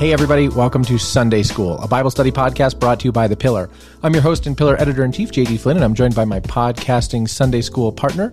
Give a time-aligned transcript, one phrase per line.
[0.00, 3.36] Hey, everybody, welcome to Sunday School, a Bible study podcast brought to you by The
[3.36, 3.68] Pillar.
[4.02, 6.40] I'm your host and Pillar editor in chief, JD Flynn, and I'm joined by my
[6.40, 8.32] podcasting Sunday School partner,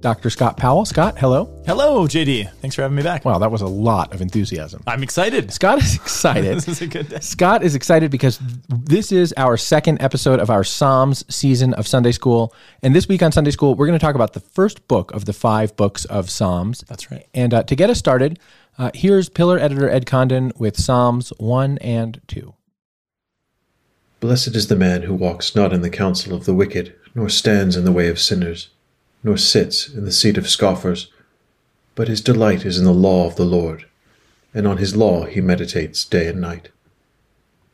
[0.00, 0.30] Dr.
[0.30, 0.86] Scott Powell.
[0.86, 1.62] Scott, hello.
[1.66, 2.50] Hello, JD.
[2.62, 3.26] Thanks for having me back.
[3.26, 4.84] Wow, that was a lot of enthusiasm.
[4.86, 5.52] I'm excited.
[5.52, 6.44] Scott is excited.
[6.56, 7.20] this is a good day.
[7.20, 12.12] Scott is excited because this is our second episode of our Psalms season of Sunday
[12.12, 12.54] School.
[12.82, 15.26] And this week on Sunday School, we're going to talk about the first book of
[15.26, 16.84] the five books of Psalms.
[16.88, 17.26] That's right.
[17.34, 18.38] And uh, to get us started,
[18.78, 22.54] uh, here's Pillar editor Ed Condon with Psalms 1 and 2.
[24.20, 27.76] Blessed is the man who walks not in the counsel of the wicked, nor stands
[27.76, 28.70] in the way of sinners,
[29.22, 31.10] nor sits in the seat of scoffers.
[31.94, 33.86] But his delight is in the law of the Lord,
[34.52, 36.70] and on his law he meditates day and night.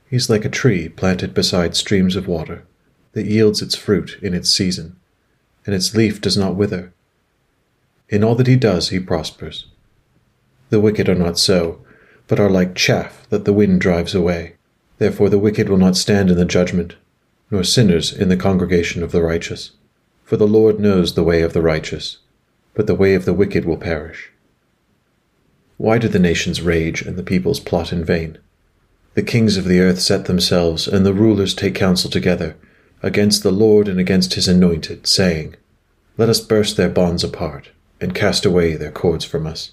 [0.09, 2.65] He is like a tree planted beside streams of water,
[3.13, 4.97] that yields its fruit in its season,
[5.67, 6.93] and its leaf does not wither.
[8.09, 9.67] In all that he does he prospers.
[10.73, 11.85] The wicked are not so,
[12.27, 14.55] but are like chaff that the wind drives away.
[14.97, 16.95] Therefore the wicked will not stand in the judgment,
[17.51, 19.73] nor sinners in the congregation of the righteous.
[20.25, 22.21] For the Lord knows the way of the righteous,
[22.73, 24.31] but the way of the wicked will perish.
[25.77, 28.39] Why do the nations rage and the peoples plot in vain?
[29.13, 32.57] The kings of the earth set themselves, and the rulers take counsel together,
[33.03, 35.55] against the Lord and against his anointed, saying,
[36.17, 39.73] Let us burst their bonds apart, and cast away their cords from us.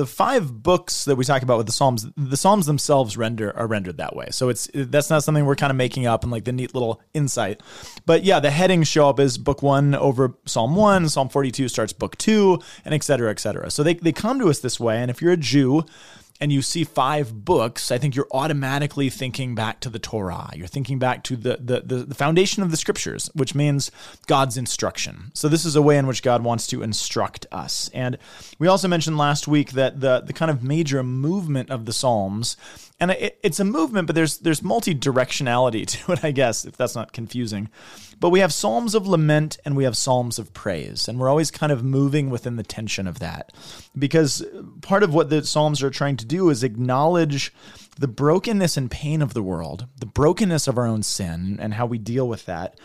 [0.00, 3.66] The five books that we talk about with the Psalms, the Psalms themselves render are
[3.66, 4.28] rendered that way.
[4.30, 7.02] So it's that's not something we're kind of making up and like the neat little
[7.12, 7.62] insight.
[8.06, 11.92] But yeah, the headings show up as book one over Psalm one, Psalm 42 starts
[11.92, 13.70] book two, and et cetera, et cetera.
[13.70, 15.02] So they, they come to us this way.
[15.02, 15.84] And if you're a Jew,
[16.40, 20.50] and you see five books, I think you're automatically thinking back to the Torah.
[20.54, 23.90] You're thinking back to the, the, the, the, foundation of the scriptures, which means
[24.26, 25.32] God's instruction.
[25.34, 27.90] So this is a way in which God wants to instruct us.
[27.92, 28.16] And
[28.58, 32.56] we also mentioned last week that the, the kind of major movement of the Psalms
[33.00, 36.76] and it, it's a movement, but there's there's multi directionality to it, I guess, if
[36.76, 37.70] that's not confusing.
[38.20, 41.50] But we have psalms of lament and we have psalms of praise, and we're always
[41.50, 43.52] kind of moving within the tension of that,
[43.98, 44.44] because
[44.82, 47.52] part of what the psalms are trying to do is acknowledge
[47.98, 51.86] the brokenness and pain of the world, the brokenness of our own sin, and how
[51.86, 52.78] we deal with that,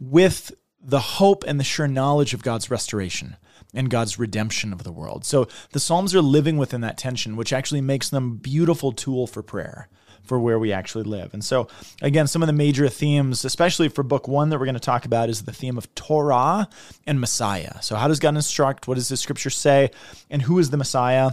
[0.00, 3.36] with the hope and the sure knowledge of God's restoration
[3.74, 5.24] and God's redemption of the world.
[5.24, 9.26] So the Psalms are living within that tension, which actually makes them a beautiful tool
[9.26, 9.88] for prayer
[10.28, 11.34] for where we actually live.
[11.34, 11.68] And so,
[12.02, 15.04] again, some of the major themes, especially for book one that we're going to talk
[15.04, 16.68] about, is the theme of Torah
[17.06, 17.82] and Messiah.
[17.82, 18.86] So, how does God instruct?
[18.86, 19.90] What does the scripture say?
[20.30, 21.32] And who is the Messiah?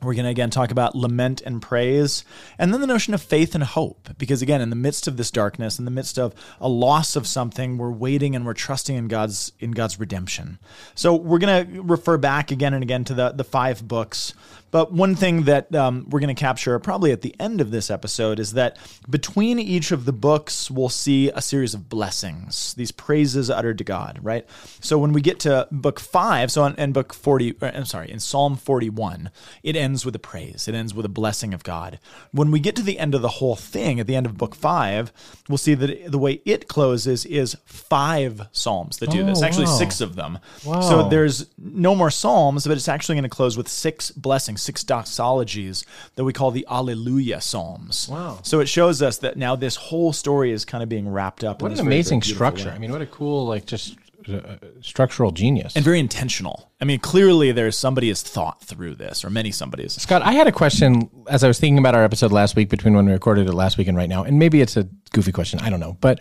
[0.00, 2.24] We're going to again talk about lament and praise,
[2.56, 4.10] and then the notion of faith and hope.
[4.16, 7.26] Because again, in the midst of this darkness, in the midst of a loss of
[7.26, 10.60] something, we're waiting and we're trusting in God's in God's redemption.
[10.94, 14.34] So we're going to refer back again and again to the the five books
[14.70, 17.90] but one thing that um, we're going to capture probably at the end of this
[17.90, 18.76] episode is that
[19.08, 23.84] between each of the books, we'll see a series of blessings, these praises uttered to
[23.84, 24.46] God, right?
[24.80, 28.20] So when we get to book five, so in, book 40, uh, I'm sorry, in
[28.20, 29.30] Psalm 41,
[29.62, 31.98] it ends with a praise, it ends with a blessing of God.
[32.32, 34.54] When we get to the end of the whole thing, at the end of book
[34.54, 35.12] five,
[35.48, 39.64] we'll see that the way it closes is five Psalms that do oh, this, actually
[39.64, 39.78] wow.
[39.78, 40.38] six of them.
[40.64, 40.80] Wow.
[40.80, 44.84] So there's no more Psalms, but it's actually going to close with six blessings six
[44.84, 45.84] doxologies
[46.16, 48.08] that we call the Alleluia Psalms.
[48.10, 48.40] Wow.
[48.42, 51.62] So it shows us that now this whole story is kind of being wrapped up.
[51.62, 52.68] What an amazing very, very structure.
[52.70, 52.74] Way.
[52.74, 53.96] I mean, what a cool, like, just
[54.28, 56.70] uh, structural genius and very intentional.
[56.80, 59.94] I mean, clearly there's somebody has thought through this, or many somebody's.
[59.94, 62.94] Scott, I had a question as I was thinking about our episode last week between
[62.94, 65.60] when we recorded it last week and right now, and maybe it's a goofy question.
[65.60, 66.20] I don't know, but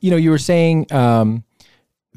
[0.00, 1.42] you know, you were saying um,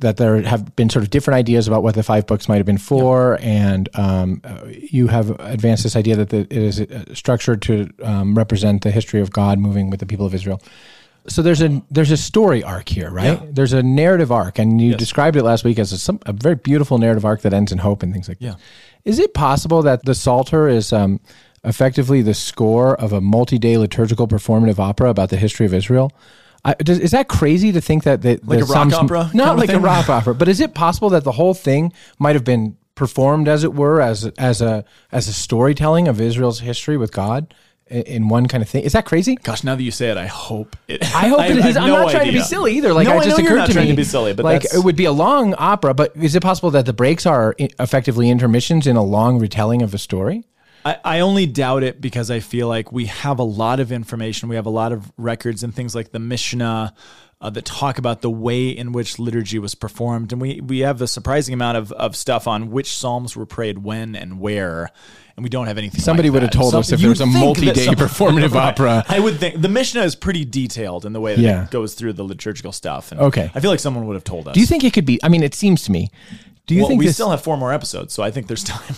[0.01, 2.65] that there have been sort of different ideas about what the five books might have
[2.65, 7.05] been for, and um, uh, you have advanced this idea that the, it is uh,
[7.13, 10.61] structured to um, represent the history of God moving with the people of Israel.
[11.27, 13.39] So there's a there's a story arc here, right?
[13.39, 13.47] Yeah.
[13.51, 14.99] There's a narrative arc, and you Yes.
[14.99, 17.77] described it last week as a, some, a very beautiful narrative arc that ends in
[17.77, 18.51] hope and things like Yeah.
[18.51, 18.59] that.
[19.05, 21.19] Is it possible that the Psalter is um,
[21.63, 26.11] effectively the score of a multi-day liturgical performative opera about the history of Israel?
[26.63, 29.69] I, does, is that crazy to think that the, Like a rock opera Not like
[29.69, 33.47] a rock opera, but is it possible that the whole thing might have been performed,
[33.47, 37.53] as it were, as as a as a storytelling of Israel's history with God
[37.87, 38.83] in, one kind of thing?
[38.83, 39.35] Is that crazy?
[39.35, 41.03] Gosh, now that you say it, I hope it.
[41.15, 41.77] I hope it have is.
[41.77, 42.93] I'm no not trying to be silly either.
[42.93, 44.33] Like, no, it I just know occurred you're not to trying me, to be silly,
[44.33, 45.93] but like that's, it would be a long opera.
[45.95, 49.93] But is it possible that the breaks are effectively intermissions in a long retelling of
[49.93, 50.45] a story?
[50.85, 54.49] I, I only doubt it because I feel like we have a lot of information.
[54.49, 56.93] We have a lot of records and things like the Mishnah
[57.39, 60.31] uh, that talk about the way in which liturgy was performed.
[60.31, 63.79] And we, we have a surprising amount of, of stuff on which Psalms were prayed
[63.79, 64.89] when and where.
[65.35, 66.01] And we don't have anything.
[66.01, 68.69] Somebody like would have told us if there was a multi-day some- performative Right.
[68.69, 69.03] opera.
[69.07, 71.63] I would think the Mishnah is pretty detailed in the way that Yeah.
[71.65, 73.11] it goes through the liturgical stuff.
[73.11, 73.49] And Okay.
[73.55, 74.53] I feel like someone would have told us.
[74.53, 75.19] Do you think it could be?
[75.23, 76.09] I mean, it seems to me.
[76.67, 78.63] Do you well, think we this, still have four more episodes, so I think there's
[78.65, 78.95] time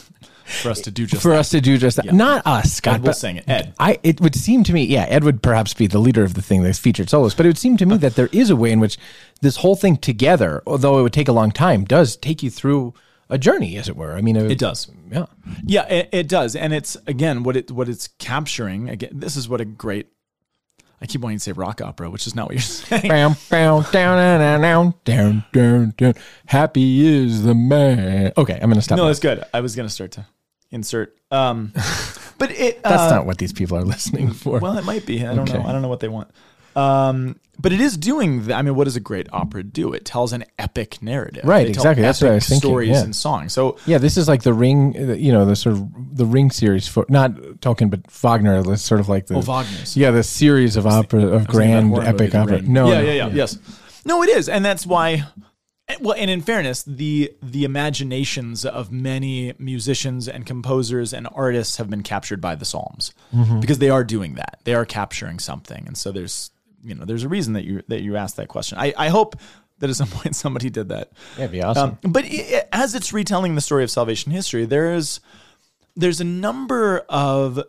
[0.53, 1.39] for us to do just for that.
[1.39, 2.13] us to do just that?
[2.13, 2.95] Not us, Scott.
[2.95, 3.47] Ed will sing it.
[3.47, 3.73] Ed.
[3.79, 6.41] I it would seem to me, yeah, Ed would perhaps be the leader of the
[6.41, 7.37] thing, the featured soloist.
[7.37, 8.97] But it would seem to me that there is a way in which
[9.41, 12.93] this whole thing together, although it would take a long time, does take you through
[13.29, 14.13] a journey, as it were.
[14.13, 14.91] I mean, It does.
[15.11, 15.25] Yeah.
[15.65, 18.89] Yeah, it, it does, and it's again what it what it's capturing.
[18.89, 20.07] Again, this is what a great.
[21.01, 23.09] I keep wanting to say rock opera, which is not what you're saying.
[23.09, 26.13] Bow, bow, down, down, down, down, down, down.
[26.45, 28.31] Happy is the man.
[28.37, 28.95] Okay, I'm going to stop.
[28.95, 29.07] No, now.
[29.09, 29.43] that's good.
[29.53, 30.25] I was gonna start to
[30.73, 31.71] insert, um,
[32.37, 34.59] but it That's uh, not what these people are listening for.
[34.59, 35.25] Well, it might be.
[35.25, 35.57] I don't Okay.
[35.57, 35.65] know.
[35.65, 36.29] I don't know what they want.
[36.75, 38.47] Um, but it is doing.
[38.47, 39.93] The, I mean, what does a great opera do?
[39.93, 41.45] It tells an epic narrative.
[41.45, 42.01] Right, exactly.
[42.01, 43.03] That's what I was thinking, Stories yeah.
[43.03, 43.53] and songs.
[43.53, 46.87] So yeah, this is like the ring, you know, the sort of the ring series
[46.87, 47.31] for not
[47.61, 48.63] Tolkien, but Wagner.
[48.63, 49.95] That's sort of like the Oh, Wagner's.
[49.95, 52.61] Yeah, the series of opera of I was thinking grand about horror movie, epic opera.
[52.63, 53.57] No, yeah, no, yeah, yeah, yes.
[54.03, 55.23] No, it is, and that's why.
[55.87, 61.77] And- Well, and in fairness, the the imaginations of many musicians and composers and artists
[61.77, 63.59] have been captured by the Psalms Mm-hmm.
[63.59, 64.59] because they are doing that.
[64.63, 66.51] They are capturing something, and so there's
[66.83, 68.77] you know there's a reason that you that you asked that question.
[68.77, 69.35] I, I hope
[69.79, 71.11] that at some point somebody did that.
[71.37, 71.97] Yeah, it'd be awesome.
[72.03, 75.19] Um, but i as it's retelling the story of salvation history, there's
[75.95, 77.59] there's a number of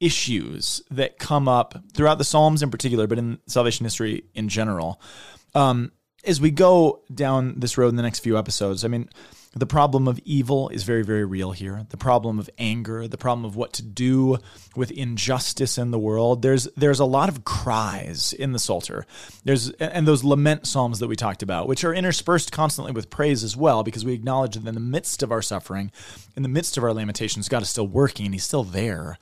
[0.00, 5.00] issues that come up throughout the Psalms in particular, but in salvation history in general.
[5.54, 5.92] Um,
[6.26, 9.08] as we go down this road in the next few episodes, I mean,
[9.54, 11.86] the problem of evil is very, very real here.
[11.88, 14.36] The problem of anger, the problem of what to do
[14.74, 16.42] with injustice in the world.
[16.42, 19.06] There's there's a lot of cries in the Psalter.
[19.44, 23.42] There's and those lament psalms that we talked about, which are interspersed constantly with praise
[23.42, 25.90] as well, because we acknowledge that in the midst of our suffering,
[26.36, 29.18] in the midst of our lamentations, God is still working and He's still there.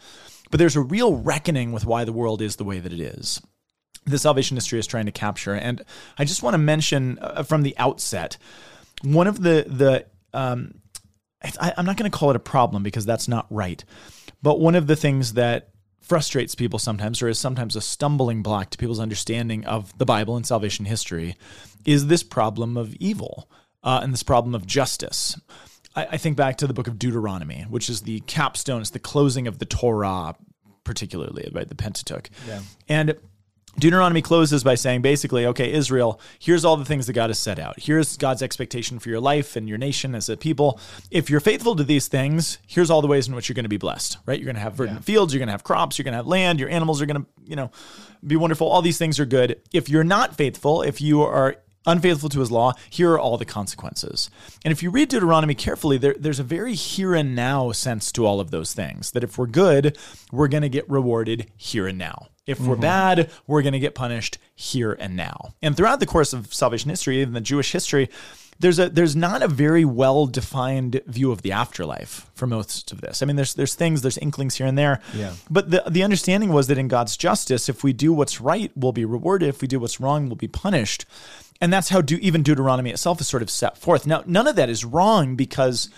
[0.51, 3.41] But there's a real reckoning with why the world is the way that it is
[4.05, 5.55] the salvation history is trying to capture.
[5.55, 5.83] And
[6.19, 8.37] I just want to mention uh, from the outset
[9.03, 10.07] one of the the
[10.39, 10.75] um,
[11.43, 13.85] I, I'm not going to call it a problem because that's not right,
[14.43, 15.71] but one of the things that
[16.01, 20.37] frustrates people sometimes, or is sometimes a stumbling block to people's understanding of the Bible
[20.37, 21.37] and salvation history,
[21.85, 23.49] is this problem of evil
[23.83, 25.41] uh, and this problem of justice.
[25.97, 28.99] I, I think back to the book of Deuteronomy, which is the capstone, it's the
[28.99, 30.35] closing of the Torah,
[30.85, 31.69] particularly, right?
[31.69, 32.29] The Pentateuch.
[32.47, 32.61] Yeah.
[32.89, 33.17] And
[33.79, 37.59] Deuteronomy closes by saying basically, okay, Israel, here's all the things that God has set
[37.59, 37.79] out.
[37.79, 40.79] Here's God's expectation for your life and your nation as a people.
[41.11, 43.69] If you're faithful to these things, here's all the ways in which you're going to
[43.69, 44.39] be blessed, right?
[44.39, 46.27] You're going to have verdant fields, you're going to have crops, you're going to have
[46.27, 47.71] land, your animals are going to, you know,
[48.27, 48.69] be wonderful.
[48.69, 49.61] All these things are good.
[49.73, 51.57] If you're not faithful, if you are
[51.87, 54.31] unfaithful to his law, here are all the consequences.
[54.65, 58.25] And if you read Deuteronomy carefully, there, there's a very here and now sense to
[58.25, 59.11] all of those things.
[59.11, 59.99] That if we're good,
[60.33, 62.29] we're going to get rewarded here and now.
[62.47, 62.83] If we're mm-hmm.
[62.83, 65.55] bad, we're going to get punished here and now.
[65.63, 68.11] And throughout the course of salvation history, even the Jewish history,
[68.59, 73.01] there's a there's not a very well defined view of the afterlife for most of
[73.01, 73.23] this.
[73.23, 75.01] I mean, there's there's things, there's inklings here and there.
[75.15, 75.33] Yeah.
[75.51, 78.93] But the the understanding was that in God's justice, if we do what's right, we'll
[78.93, 79.49] be rewarded.
[79.49, 81.05] If we do what's wrong, we'll be punished.
[81.61, 84.07] And that's how do, even Deuteronomy itself is sort of set forth.
[84.07, 85.89] Now, none of that is wrong because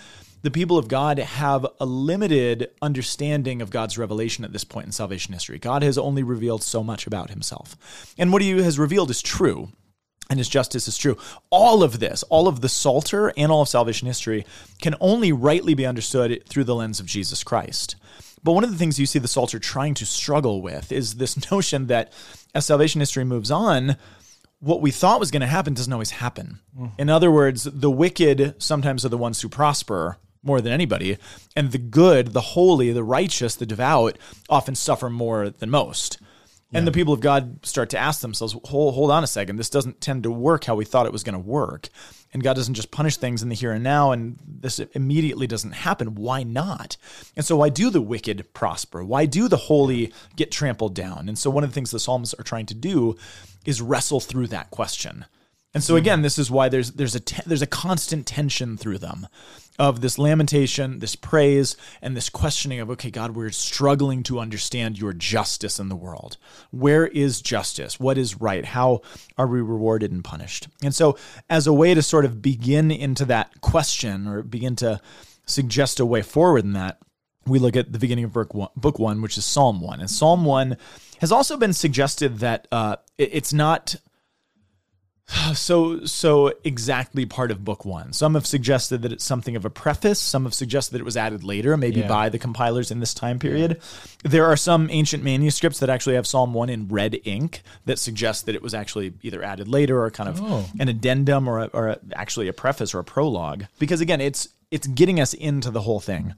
[0.47, 4.93] the people of God have a limited understanding of God's revelation at this point in
[4.93, 5.59] salvation history.
[5.59, 8.15] God has only revealed so much about himself.
[8.17, 9.73] And what he has revealed is true
[10.29, 11.17] and his justice is true.
[11.49, 14.45] All of this, all of the Psalter and all of salvation history
[14.81, 17.97] can only rightly be understood through the lens of Jesus Christ.
[18.41, 21.51] But one of the things you see the Psalter trying to struggle with is this
[21.51, 22.13] notion that
[22.55, 23.97] as salvation history moves on,
[24.61, 26.59] what we thought was going to happen doesn't always happen.
[26.79, 26.91] Mm.
[26.97, 31.17] In other words, the wicked sometimes are the ones who prosper more than anybody,
[31.55, 34.17] and the good, the holy, the righteous, the devout
[34.49, 36.19] often suffer more than most.
[36.73, 39.69] And the people of God start to ask themselves, hold, hold on a second, this
[39.69, 41.87] doesn't tend to work how we thought it was going to work.
[42.33, 45.71] And God doesn't just punish things in the here and now, and this immediately doesn't
[45.71, 46.15] happen.
[46.15, 46.97] Why not?
[47.37, 49.03] And so, why do the wicked prosper?
[49.03, 51.29] Why do the holy get trampled down?
[51.29, 53.15] And so, one of the things the Psalms are trying to do
[53.65, 55.25] is wrestle through that question.
[55.73, 55.99] And so hmm.
[55.99, 59.27] again, this is why there's there's a te- there's a constant tension through them
[59.79, 64.99] of this lamentation, this praise, and this questioning of okay, God, we're struggling to understand
[64.99, 66.37] your justice in the world.
[66.71, 67.99] Where is justice?
[67.99, 68.65] What is right?
[68.65, 69.01] How
[69.37, 70.67] are we rewarded and punished?
[70.81, 71.17] And so,
[71.49, 74.99] as a way to sort of begin into that question or begin to
[75.45, 76.99] suggest a way forward in that,
[77.45, 80.09] we look at the beginning of book one, book one which is Psalm one, and
[80.09, 80.77] Psalm one
[81.19, 83.95] has also been suggested that uh, it's not
[85.53, 88.13] so so exactly part of book one.
[88.13, 90.19] Some have suggested that it's something of a preface.
[90.19, 92.07] Some have suggested that it was added later, maybe Yeah.
[92.07, 93.81] by the compilers in this time period.
[94.23, 98.45] There are some ancient manuscripts that actually have Psalm one in red ink that suggest
[98.45, 100.69] that it was actually either added later or kind of Oh.
[100.79, 103.65] an addendum or a, or a, actually a preface or a prologue.
[103.79, 106.33] Because again, it's it's getting us into the whole thing.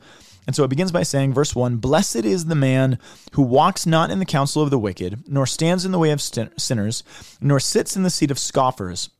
[0.49, 2.97] And so it begins by saying, verse 1 Blessed is the man
[3.33, 6.19] who walks not in the counsel of the wicked, nor stands in the way of
[6.19, 7.03] sin- sinners,
[7.39, 9.11] nor sits in the seat of scoffers.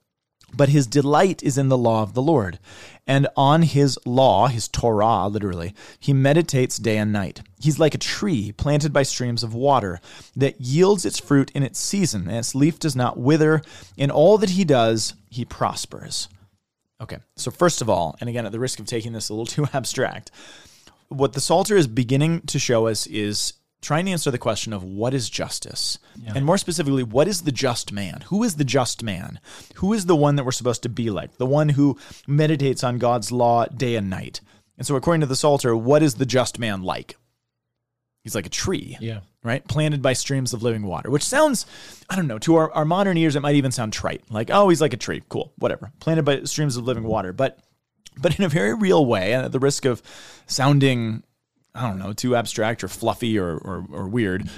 [0.52, 2.58] But his delight is in the law of the Lord.
[3.06, 7.44] And on his law, his Torah, literally, he meditates day and night.
[7.60, 10.02] He's like a tree planted by streams of water
[10.36, 13.62] that yields its fruit in its season, and its leaf does not wither.
[13.98, 16.28] In all that he does, he prospers.
[17.00, 19.46] Okay, so first of all, and again, at the risk of taking this a little
[19.46, 20.32] too abstract,
[21.10, 24.84] what the Psalter is beginning to show us is trying to answer the question of
[24.84, 26.00] what is justice?
[26.36, 28.22] And more specifically, what is the just man?
[28.28, 29.40] Who is the just man?
[29.76, 31.38] Who is the one that we're supposed to be like?
[31.38, 31.98] The one who
[32.28, 34.42] meditates on God's law day and night.
[34.78, 37.16] And so, according to the Psalter, what is the just man like?
[38.24, 39.22] He's like a tree Yeah.
[39.44, 39.66] right?
[39.68, 41.66] Planted by streams of living water, which sounds,
[42.10, 44.24] I don't know, to our, our modern ears, it might even sound trite.
[44.30, 45.24] Like, oh, he's like a tree.
[45.30, 45.92] Cool, whatever.
[46.02, 47.32] Planted by streams of living water.
[47.32, 47.60] But
[48.22, 50.02] but in a very real way, and at the risk of
[50.48, 51.24] sounding,
[51.74, 54.50] I don't know, too abstract or fluffy or, or, or weird,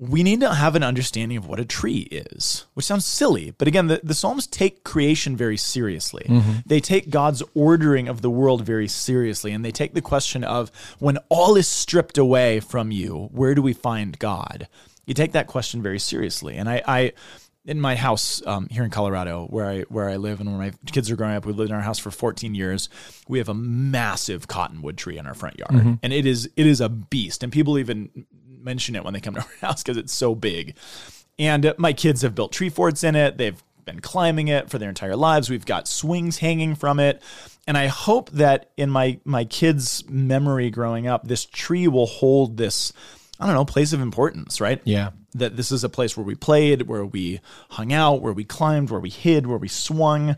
[0.00, 3.50] we need to have an understanding of what a tree is, which sounds silly.
[3.50, 6.24] But again, the, the Psalms take creation very seriously.
[6.28, 6.58] Mm-hmm.
[6.66, 9.50] They take God's ordering of the world very seriously.
[9.50, 10.70] And they take the question of
[11.00, 14.68] when all is stripped away from you, where do we find God?
[15.04, 16.56] You take that question very seriously.
[16.56, 17.12] And I, I
[17.64, 20.72] in my house um, here in Colorado, where I where I live and where my
[20.86, 22.88] kids are growing up, we lived in our house for 14 years.
[23.28, 26.80] We have a massive cottonwood tree in our front yard, and it is it is
[26.80, 27.42] a beast.
[27.42, 30.76] And people even mention it when they come to our house because it's so big.
[31.38, 33.38] And uh, my kids have built tree forts in it.
[33.38, 35.48] They've been climbing it for their entire lives.
[35.48, 37.22] We've got swings hanging from it.
[37.66, 42.56] And I hope that in my my kids' memory growing up, this tree will hold
[42.56, 42.92] this,
[43.40, 44.80] I don't know, place of importance, right?
[44.84, 45.10] Yeah.
[45.38, 47.40] That this is a place where we played, where we
[47.70, 50.36] hung out, where we climbed, where we hid, where we swung.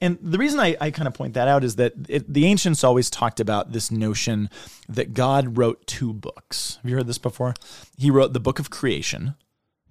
[0.00, 2.82] And the reason I, I kind of point that out is that it, the ancients
[2.82, 4.50] always talked about this notion
[4.88, 6.80] that God wrote two books.
[6.82, 7.54] Have you heard this before?
[7.96, 9.36] He wrote the book of creation,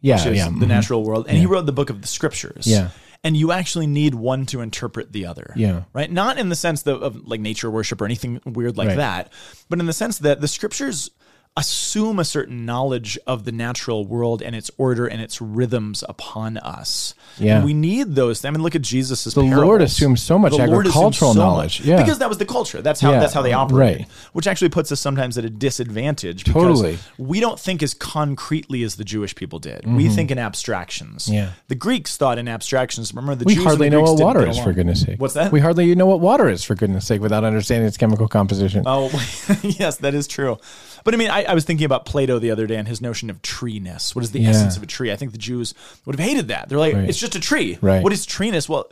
[0.01, 0.17] Yeah.
[0.17, 0.50] which is yeah.
[0.50, 0.67] the mhm.
[0.67, 2.67] natural world, and he wrote the book of the scriptures.
[2.67, 2.89] Yeah.
[3.24, 5.53] And you actually need one to interpret the other.
[5.55, 5.84] Yeah.
[5.93, 6.12] Right?
[6.12, 8.98] Not in the sense that, of like nature worship or anything weird like Right.
[8.98, 9.31] that,
[9.70, 11.10] but in the sense that the scriptures
[11.58, 16.55] assume a certain knowledge of the natural world and its order and its rhythms upon
[16.58, 17.13] us.
[17.38, 17.58] Yeah.
[17.58, 18.46] And we need those.
[18.46, 21.81] I mean, look at Jesus' The Lord assumes so much agricultural knowledge.
[21.81, 21.98] Yeah.
[21.98, 22.81] Because that was the culture.
[22.81, 24.00] That's how Yeah, that's how they operate.
[24.00, 24.08] right.
[24.31, 26.98] Which actually puts us sometimes at a disadvantage because Totally.
[27.17, 29.86] we don't think as concretely as the Jewish people did.
[29.86, 31.25] We think in abstractions.
[31.25, 31.34] Mm-hmm.
[31.34, 31.51] Yeah.
[31.67, 33.13] The Greeks thought in abstractions.
[33.13, 35.20] Remember the We Jews hardly the know Greeks what water is, for goodness sake.
[35.20, 35.51] What's that?
[35.51, 38.84] We hardly know what water is, for goodness sake, without understanding its chemical composition.
[38.86, 39.10] Oh,
[39.63, 40.58] yes, that is true.
[41.03, 43.29] But I mean, I, I was thinking about Plato the other day and his notion
[43.29, 44.15] of treeness.
[44.15, 44.50] What is the Yeah.
[44.51, 45.12] essence of a tree?
[45.12, 45.74] I think the Jews
[46.05, 46.70] would have hated that.
[46.70, 47.10] They're like, Right.
[47.10, 47.77] it's just a tree.
[47.81, 48.03] Right.
[48.03, 48.67] What is treeness?
[48.70, 48.89] Well,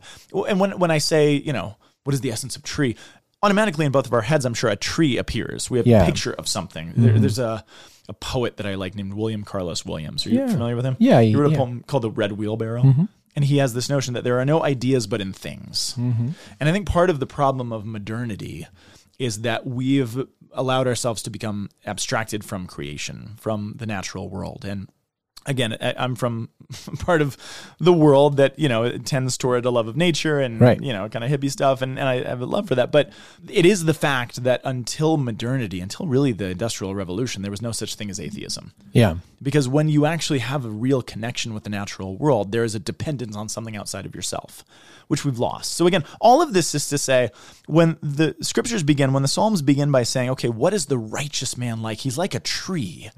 [0.47, 2.95] and when when I say, you know, what is the essence of tree?
[3.41, 5.69] Automatically in both of our heads, I'm sure a tree appears.
[5.69, 6.03] We have Yeah.
[6.03, 6.93] a picture of something.
[6.95, 7.21] There, mm-hmm.
[7.21, 7.63] there's a
[8.07, 10.25] a poet that I like named William Carlos Williams.
[10.25, 10.47] Are you Yeah.
[10.47, 10.95] familiar with him?
[10.99, 12.81] Yeah, He wrote a poem called The Red Wheelbarrow.
[12.81, 13.03] Mm-hmm.
[13.35, 15.93] And he has this notion that there are no ideas but in things.
[15.95, 16.29] Mm-hmm.
[16.59, 18.67] And I think part of the problem of modernity
[19.19, 24.65] is that we've allowed ourselves to become abstracted from creation, from the natural world.
[24.65, 24.89] And
[25.45, 26.49] again, I'm from
[26.99, 27.37] part of
[27.79, 30.81] the world that, you know, it tends toward a love of nature and, Right.
[30.81, 31.81] you know, kind of hippie stuff.
[31.81, 32.91] And, and I have a love for that.
[32.91, 33.11] But
[33.47, 37.71] it is the fact that until modernity, until really the Industrial Revolution, there was no
[37.71, 38.73] such thing as atheism.
[38.91, 39.15] Yeah.
[39.41, 42.79] Because when you actually have a real connection with the natural world, there is a
[42.79, 44.63] dependence on something outside of yourself,
[45.09, 45.73] which we've lost.
[45.73, 47.29] So, again, all of this is to say
[47.67, 51.57] when the scriptures begin, when the Psalms begin by saying, okay, what is the righteous
[51.57, 51.97] man like?
[51.99, 53.09] He's like a tree.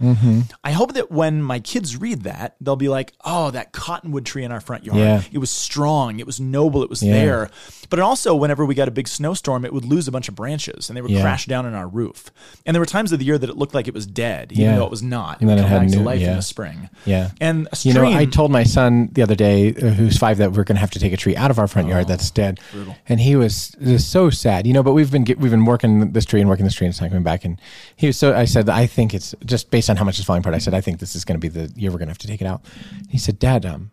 [0.64, 4.44] I hope that when my kids read that, they'll be like, oh, that cottonwood tree
[4.44, 4.98] in our front yard.
[5.00, 5.22] Yeah.
[5.32, 7.14] It was strong, it was noble, it was Yeah.
[7.14, 7.50] there.
[7.90, 10.90] But also, whenever we got a big snowstorm, it would lose a bunch of branches
[10.90, 11.22] and they would Yeah.
[11.22, 12.32] crash down on our roof.
[12.66, 14.76] And there were times of the year that it looked like it was dead, even
[14.76, 15.42] though it was not.
[15.42, 16.90] And then would it come had back to new- life in the spring.
[17.06, 17.32] Yeah.
[17.42, 20.52] And a You know, I told my son the other day, uh, who's five, that
[20.54, 22.60] we're going to have to take a tree out of our front yard that's dead,
[23.08, 24.68] and he was just so sad.
[24.68, 26.86] You know, but we've been get, we've been working this tree and working this tree,
[26.88, 27.46] and it's not coming back.
[27.46, 27.60] And
[27.96, 28.36] he was so.
[28.36, 30.56] I said, I think it's just based on how much is falling apart.
[30.56, 32.18] I said, I think this is going to be the year we're going to have
[32.20, 32.66] to take it out.
[33.10, 33.92] He said, Dad, um,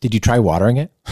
[0.00, 0.92] did you try watering it?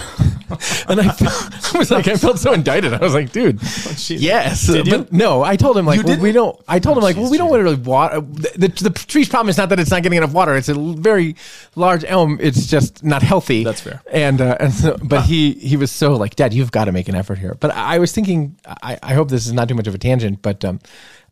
[0.89, 2.93] and I, felt, I was like, I felt so indicted.
[2.93, 3.61] I was like, dude,
[4.09, 4.67] yes.
[4.67, 5.07] Did you?
[5.11, 6.61] No, I told him like, well, we don't.
[6.69, 8.21] I told him like, well, we don't want to really water.
[8.21, 10.55] The, the, the tree's problem is not that it's not getting enough water.
[10.55, 11.37] It's a very
[11.77, 12.39] large elm.
[12.41, 13.65] It's just not healthy.
[13.65, 14.03] That's fair.
[14.11, 17.09] And uh, and so, but he he was so like, Dad, you've got to make
[17.09, 17.57] an effort here.
[17.59, 19.99] But I, I was thinking, I, I hope this is not too much of a
[19.99, 20.81] tangent, but um,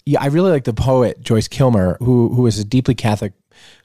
[0.07, 3.35] yeah, I really like the poet Joyce Kilmer, who who was a deeply Catholic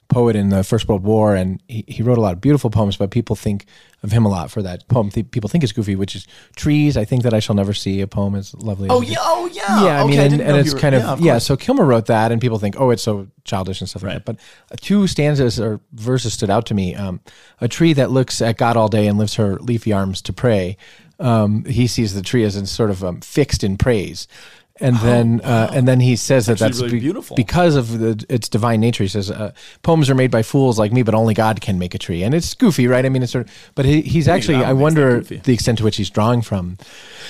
[0.08, 2.96] poet in the First World War, and he, he wrote a lot of beautiful poems.
[2.96, 3.66] But people think
[4.02, 5.10] of him a lot for that poem.
[5.10, 6.96] Th- people think is goofy, which is trees.
[6.96, 8.00] I think that I shall never see.
[8.00, 8.88] A poem is lovely.
[8.90, 9.84] Oh as yeah, oh yeah.
[9.84, 11.38] Yeah, I okay, mean, and, and it's were- kind of, yeah, yeah.
[11.38, 14.24] So Kilmer wrote that, and people think, oh, it's so childish and stuff like that.
[14.24, 14.36] But
[14.72, 16.94] uh, two stanzas or verses stood out to me.
[16.94, 17.20] Um,
[17.60, 20.76] a tree that looks at God all day and lifts her leafy arms to pray.
[21.20, 24.28] Um, he sees the tree as in sort of um, fixed in praise.
[24.80, 27.36] And then, uh, and then he says that Oh, that's really be- beautiful.
[27.36, 29.02] because of the, its divine nature.
[29.04, 31.94] He says uh, poems are made by fools like me, but only God can make
[31.94, 32.22] a tree.
[32.22, 33.04] And it's goofy, right?
[33.04, 35.96] I mean, it's sort of, but he, he's actually I wonder the extent to which
[35.96, 36.78] he's drawing from.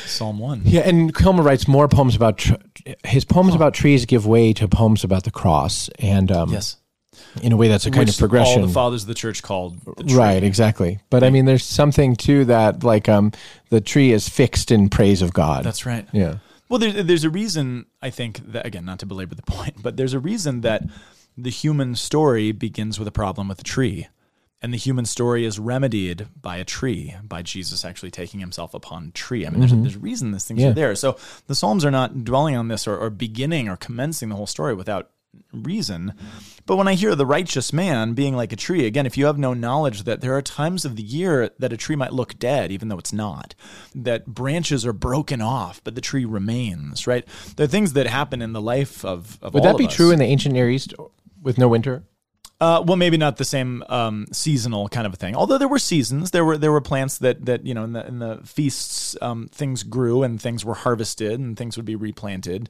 [0.07, 0.63] Psalm one.
[0.65, 2.55] Yeah, and Kilmer writes more poems about tr-
[3.05, 6.77] his poems about trees give way to poems about the cross, and um, Yes.
[7.43, 8.61] in a way that's a kind of progression.
[8.63, 10.99] All the fathers of the church called the right, exactly.
[11.11, 13.33] But I mean, there's something to that, like um,
[13.71, 15.65] the tree is fixed in praise of God.
[15.65, 16.07] That's right.
[16.13, 16.37] yeah,
[16.69, 19.97] Well, there's there's a reason I think that again, not to belabor the point, but
[19.97, 20.83] there's a reason that
[21.37, 24.09] the human story begins with a problem with a tree,
[24.61, 29.09] and the human story is remedied by a tree, by Jesus actually taking himself upon
[29.09, 29.47] a tree.
[29.47, 30.67] I mean, there's, a, there's a reason these things Mm-hmm.
[30.67, 30.71] Yeah.
[30.73, 30.95] are there.
[30.97, 34.47] So the Psalms are not dwelling on this or, or beginning or commencing the whole
[34.49, 35.11] story without
[35.53, 36.15] reason.
[36.67, 39.39] But when I hear the righteous man being like a tree, again, if you have
[39.39, 42.71] no knowledge that there are times of the year that a tree might look dead,
[42.71, 43.55] even though it's not,
[43.95, 47.27] that branches are broken off, but the tree remains, right?
[47.57, 49.95] There are things that happen in the life of, of would that be us.
[49.95, 50.95] true in the ancient Near East
[51.43, 52.05] with no winter?
[52.61, 55.37] Uh, well, maybe not the same um, seasonal kind of a thing.
[55.37, 58.07] Although there were seasons, there were there were plants that that you know in the
[58.07, 62.69] in the feasts um, things grew and things were harvested and things would be replanted.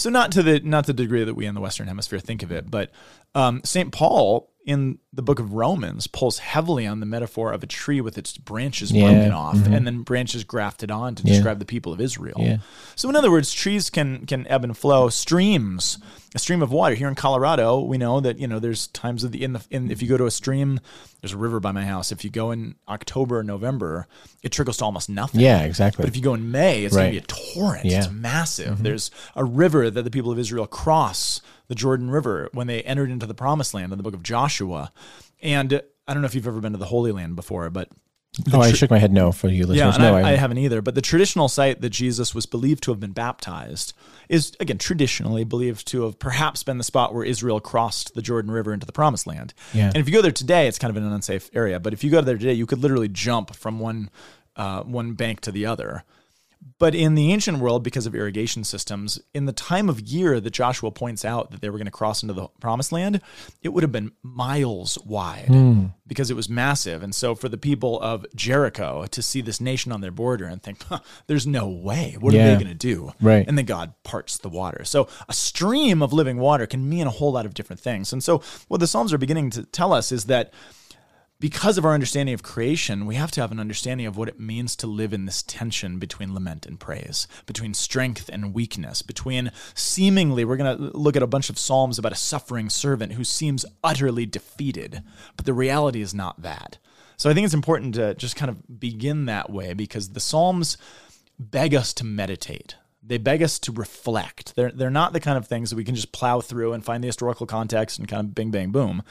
[0.00, 2.50] So not to the not the degree that we in the Western Hemisphere think of
[2.50, 2.90] it, but
[3.34, 7.66] um, Saint Paul in the book of Romans pulls heavily on the metaphor of a
[7.66, 9.72] tree with its branches Yeah, broken off mm-hmm.
[9.72, 12.36] and then branches grafted on to describe the people of Israel.
[12.38, 12.58] Yeah.
[12.94, 15.08] So in other words, trees can can ebb and flow.
[15.08, 15.98] Streams,
[16.34, 19.32] a stream of water here in Colorado, we know that you know there's times of
[19.32, 20.78] the in the in if you go to a stream,
[21.20, 22.12] there's a river by my house.
[22.12, 24.06] If you go in October or November,
[24.42, 25.40] it trickles to almost nothing.
[25.40, 26.02] Yeah, exactly.
[26.02, 27.86] But if you go in May, it's going to be a torrent.
[27.86, 27.98] Yeah.
[27.98, 28.74] It's massive.
[28.74, 28.84] Mm-hmm.
[28.84, 33.12] There's a river that the people of Israel cross, the Jordan River, when they entered
[33.12, 34.90] into the promised land in the book of Joshua.
[35.40, 37.88] And I don't know if you've ever been to the Holy Land before, but
[38.52, 39.94] oh, I shook my head no for you listeners.
[39.94, 40.82] and no, I, I haven't either.
[40.82, 43.92] But the traditional site that Jesus was believed to have been baptized
[44.28, 48.50] is, again, traditionally believed to have perhaps been the spot where Israel crossed the Jordan
[48.50, 49.54] River into the Promised Land.
[49.72, 49.86] Yeah.
[49.86, 51.78] And if you go there today, it's kind of an unsafe area.
[51.78, 54.10] But if you go there today, you could literally jump from one
[54.56, 56.02] uh, one bank to the other.
[56.78, 60.50] But in the ancient world, because of irrigation systems, in the time of year that
[60.50, 63.20] Joshua points out that they were going to cross into the promised land,
[63.62, 65.86] it would have been miles wide Hmm.
[66.06, 67.02] because it was massive.
[67.02, 70.62] And so for the people of Jericho to see this nation on their border and
[70.62, 73.12] think, huh, there's no way, what are they going to do?
[73.20, 73.46] Right.
[73.46, 74.84] And then God parts the water.
[74.84, 78.12] So a stream of living water can mean a whole lot of different things.
[78.12, 80.52] And so what the Psalms are beginning to tell us is that
[81.40, 84.38] because of our understanding of creation, we have to have an understanding of what it
[84.38, 89.50] means to live in this tension between lament and praise, between strength and weakness, between
[89.74, 93.24] seemingly, we're going to look at a bunch of Psalms about a suffering servant who
[93.24, 95.02] seems utterly defeated,
[95.36, 96.76] but the reality is not that.
[97.16, 100.76] So I think it's important to just kind of begin that way because the Psalms
[101.38, 102.76] beg us to meditate.
[103.10, 104.54] They beg us to reflect.
[104.54, 107.02] They're, they're not the kind of things that we can just plow through and find
[107.02, 109.02] the historical context and kind of bing, bang, boom.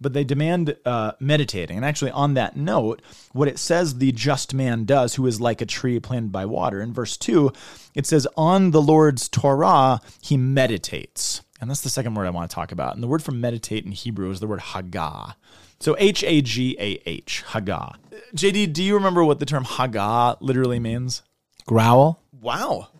[0.00, 1.76] But they demand uh, meditating.
[1.76, 5.60] And actually, on that note, what it says the just man does, who is like
[5.60, 7.50] a tree planted by water, in verse 2,
[7.96, 11.42] it says, On the Lord's Torah, he meditates.
[11.60, 12.94] And that's the second word I want to talk about.
[12.94, 15.34] And the word for meditate in Hebrew is the word hagah.
[15.80, 17.96] So H A G A H, hagah.
[18.36, 21.22] JD, do you remember what the term hagah literally means?
[21.66, 22.22] Growl.
[22.30, 22.90] Wow.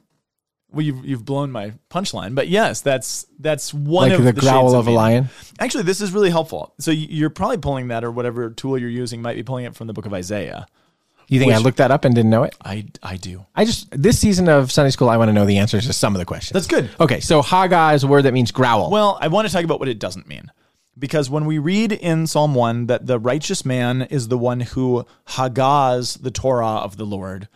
[0.70, 4.40] Well, you've, you've blown my punchline, but yes, that's that's one Like of the the
[4.40, 5.28] growl shades of a lion?
[5.58, 6.74] Actually, this is really helpful.
[6.78, 9.74] So you- you're probably pulling that, or whatever tool you're using, might be pulling it
[9.74, 10.66] from the book of Isaiah.
[11.30, 12.54] You think I looked that up and didn't know it?
[12.64, 13.44] I I do.
[13.54, 16.14] I just this season of Sunday school, I want to know the answers to some
[16.14, 16.52] of the questions.
[16.54, 16.90] That's good.
[17.00, 18.90] Okay, so Hagah is a word that means growl.
[18.90, 20.50] Well, I want to talk about what it doesn't mean.
[20.98, 25.06] Because when we read in Psalm 1 that the righteous man is the one who
[25.28, 27.46] hagahs the Torah of the Lord,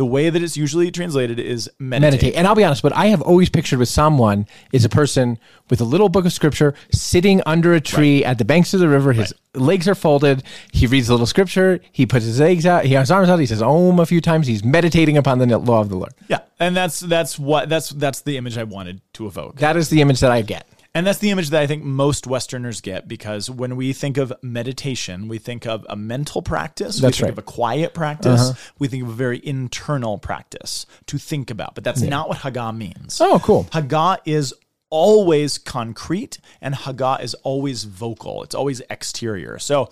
[0.00, 2.12] the way that it's usually translated is meditate.
[2.12, 2.34] meditate.
[2.34, 5.78] And I'll be honest, what I have always pictured with someone is a person with
[5.82, 9.12] a little book of scripture sitting under a tree at the banks of the river.
[9.12, 10.42] His legs are folded.
[10.72, 11.80] He reads a little scripture.
[11.92, 12.86] He puts his legs out.
[12.86, 13.40] He has his arms out.
[13.40, 14.46] He says Om a few times.
[14.46, 16.14] He's meditating upon the law of the Lord.
[16.28, 19.56] Yeah, and that's that's what that's that's the image I wanted to evoke.
[19.56, 20.66] That is the image that I get.
[20.94, 24.32] And that's the image that I think most Westerners get because when we think of
[24.42, 26.98] meditation, we think of a mental practice.
[26.98, 27.32] that's we think right.
[27.32, 28.52] of a quiet practice.
[28.78, 31.76] We think of a very internal practice to think about.
[31.76, 33.20] But that's not what Hagah means.
[33.20, 33.64] Oh, cool.
[33.64, 34.52] Hagah is
[34.90, 38.42] always concrete and Hagah is always vocal.
[38.42, 39.60] It's always exterior.
[39.60, 39.90] So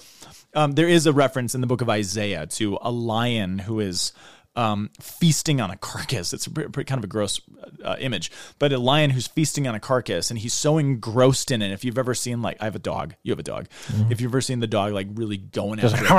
[0.55, 4.13] um, there is a reference in the book of Isaiah to a lion who is
[4.59, 6.33] um, feasting on a carcass.
[6.33, 7.41] It's a pretty, pretty kind of a gross
[7.85, 11.63] uh, image, but a lion who's feasting on a carcass and he's so engrossed in
[11.63, 11.71] it.
[11.71, 13.69] If you've ever seen like I have a dog, you have a dog.
[14.11, 16.11] If you've ever seen the dog like really going after it,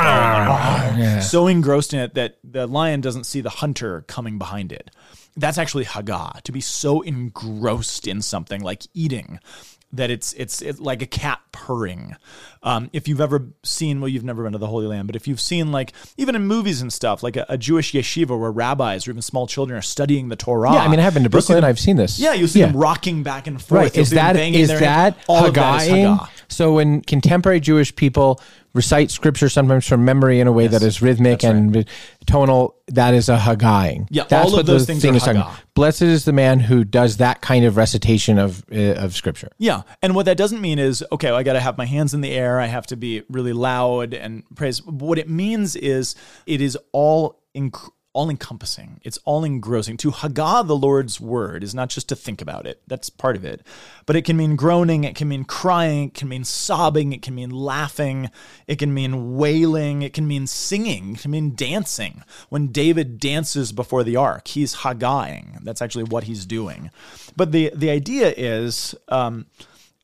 [1.21, 4.89] so engrossed in it that the lion doesn't see the hunter coming behind it.
[5.35, 9.39] That's actually hagah to be so engrossed in something like eating
[9.91, 12.15] that it's it's it's like a cat purring.
[12.61, 15.27] Um, if you've ever seen, well, you've never been to the Holy Land, but if
[15.27, 19.07] you've seen like even in movies and stuff, like a, a Jewish yeshiva where rabbis
[19.07, 20.73] or even small children are studying the Torah.
[20.73, 21.57] Yeah, I mean, I have been to Brooklyn.
[21.61, 22.19] them- I've seen this.
[22.19, 22.67] Yeah, you'll see Yeah.
[22.67, 23.79] them rocking back and forth.
[23.81, 23.95] Right.
[23.95, 26.29] You'll Is that is that banging is their that all that is hagah.
[26.49, 28.41] So when contemporary Jewish people
[28.73, 31.87] recite scripture sometimes from memory in a way that is rhythmic and
[32.25, 34.07] tonal, that is a Hagahing.
[34.09, 35.51] Yeah, That's all of what those things thing are Hagah.
[35.73, 39.49] Blessed is the man who does that kind of recitation of uh, of scripture.
[39.57, 39.81] Yeah.
[40.01, 42.31] And what that doesn't mean is, okay, I got to have my hands in the
[42.31, 42.59] air.
[42.59, 44.85] I have to be really loud and praise.
[44.85, 48.99] What it means is it is all inc- all encompassing.
[49.03, 49.97] It's all engrossing.
[49.97, 52.81] To hagah the Lord's word is not just to think about it.
[52.87, 53.65] That's part of it.
[54.05, 57.35] But it can mean groaning, it can mean crying, it can mean sobbing, it can
[57.35, 58.31] mean laughing,
[58.67, 62.23] it can mean wailing, it can mean singing, it can mean dancing.
[62.49, 65.63] When David dances before the ark, he's hagahing.
[65.63, 66.89] That's actually what he's doing.
[67.35, 69.45] But the the idea is um,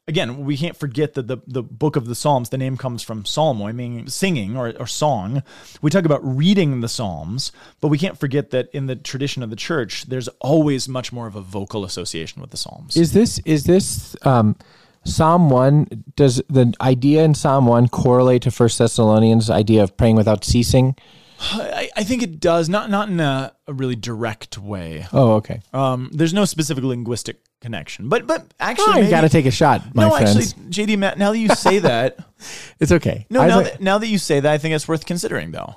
[0.07, 3.23] again, we can't forget that the, the book of the Psalms, the name comes from
[3.23, 5.43] psalmoi, meaning singing or, or song.
[5.81, 9.49] We talk about reading the Psalms, but we can't forget that in the tradition of
[9.49, 12.95] the church, there's always much more of a vocal association with the Psalms.
[12.97, 14.55] Is this is this um,
[15.03, 15.87] Psalm one?
[16.15, 20.95] Does the idea in Psalm one correlate to First Thessalonians' idea of praying without ceasing?
[21.37, 25.05] I, I think it does, not not in a, a really direct way.
[25.11, 25.61] Oh, okay.
[25.73, 29.51] Um, there's no specific linguistic connection, but but actually, Oh, you got to take a
[29.51, 30.53] shot, my no, friends.
[30.53, 31.17] actually, JD, Matt.
[31.17, 32.17] Now that you say that,
[32.79, 33.25] it's okay.
[33.29, 35.75] No, now like- that, now that you say that, I think it's worth considering, though.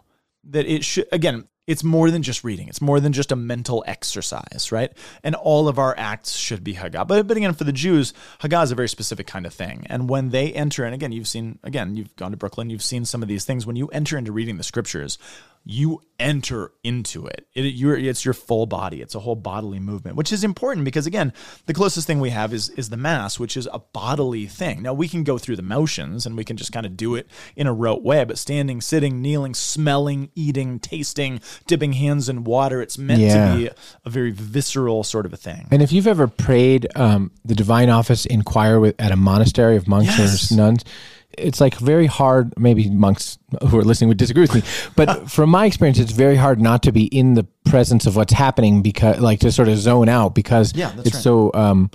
[0.51, 2.69] That it should, again, it's more than just reading.
[2.69, 4.91] It's more than just a mental exercise, right?
[5.23, 7.07] And all of our acts should be Hagah.
[7.07, 9.87] But, but again, for the Jews, Hagah is a very specific kind of thing.
[9.91, 13.05] And when they enter, and again, you've seen, again, you've gone to Brooklyn, you've seen
[13.05, 13.67] some of these things.
[13.67, 15.19] When you enter into reading the scriptures,
[15.65, 17.47] you enter into it.
[17.55, 19.01] it you're, it's your full body.
[19.01, 21.33] It's a whole bodily movement, which is important because again,
[21.67, 24.83] the closest thing we have is is the mass, which is a bodily thing.
[24.83, 27.29] Now we can go through the motions and we can just kind of do it
[27.55, 32.83] in a rote way, but standing, sitting, kneeling, smelling, eating, tasting, dipping hands in water,
[32.83, 33.53] it's meant Yeah.
[33.53, 33.71] to be
[34.05, 35.69] a very visceral sort of a thing.
[35.71, 39.77] And if you've ever prayed um, the divine office in choir with, at a monastery
[39.77, 40.51] of monks Yes.
[40.51, 40.85] or nuns,
[41.39, 42.53] it's like very hard.
[42.59, 44.63] Maybe monks who are listening would disagree with me,
[44.97, 48.33] but from my experience, it's very hard not to be in the presence of what's
[48.33, 51.23] happening because, like, to sort of zone out because Yeah, it's right.
[51.23, 51.91] so um,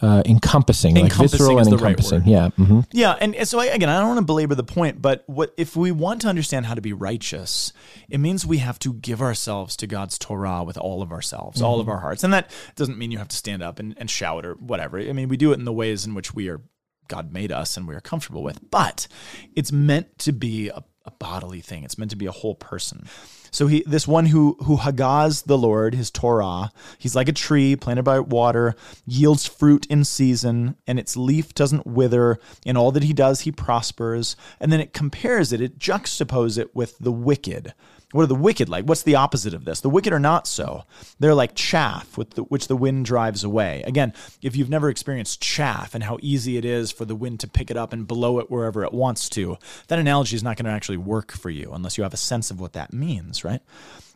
[0.00, 2.20] uh, encompassing, like visceral is and right encompassing.
[2.20, 2.28] word.
[2.28, 2.48] yeah.
[2.50, 5.24] hmm Yeah, and and so I, again, I don't want to belabor the point, but
[5.26, 7.72] what if we want to understand how to be righteous?
[8.08, 11.80] It means we have to give ourselves to God's Torah with all of ourselves, all
[11.80, 14.46] of our hearts, and that doesn't mean you have to stand up and, and shout
[14.46, 15.00] or whatever.
[15.00, 16.60] I mean, we do it in the ways in which we are
[17.08, 19.08] God made us and we are comfortable with, but
[19.54, 21.84] it's meant to be a, a bodily thing.
[21.84, 23.08] It's meant to be a whole person.
[23.50, 27.76] So he, this one who who hagahs the Lord, his Torah, he's like a tree
[27.76, 28.74] planted by water,
[29.06, 32.38] yields fruit in season, and its leaf doesn't wither.
[32.64, 34.36] In all that he does, he prospers.
[34.60, 37.72] And then it compares it, it juxtaposes it with the wicked.
[38.12, 38.86] What are the wicked like?
[38.86, 39.82] What's the opposite of this?
[39.82, 40.84] The wicked are not so.
[41.18, 43.82] They're like chaff with the, which the wind drives away.
[43.86, 47.48] Again, if you've never experienced chaff and how easy it is for the wind to
[47.48, 50.64] pick it up and blow it wherever it wants to, that analogy is not going
[50.64, 53.60] to actually work for you unless you have a sense of what that means, right?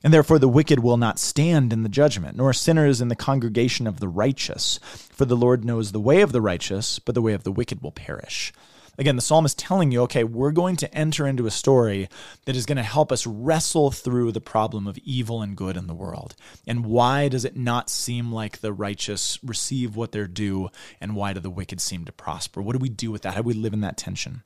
[0.03, 3.87] And therefore, the wicked will not stand in the judgment, nor sinners in the congregation
[3.87, 4.81] of the righteous.
[5.13, 7.83] For the Lord knows the way of the righteous, but the way of the wicked
[7.83, 8.55] will perish.
[8.99, 12.09] Again, the psalm is telling you, okay, we're going to enter into a story
[12.45, 15.87] that is going to help us wrestle through the problem of evil and good in
[15.87, 16.35] the world.
[16.67, 20.69] And why does it not seem like the righteous receive what they're due?
[21.01, 22.61] And why do the wicked seem to prosper?
[22.61, 23.35] What do we do with that?
[23.35, 24.43] How do we live in that tension?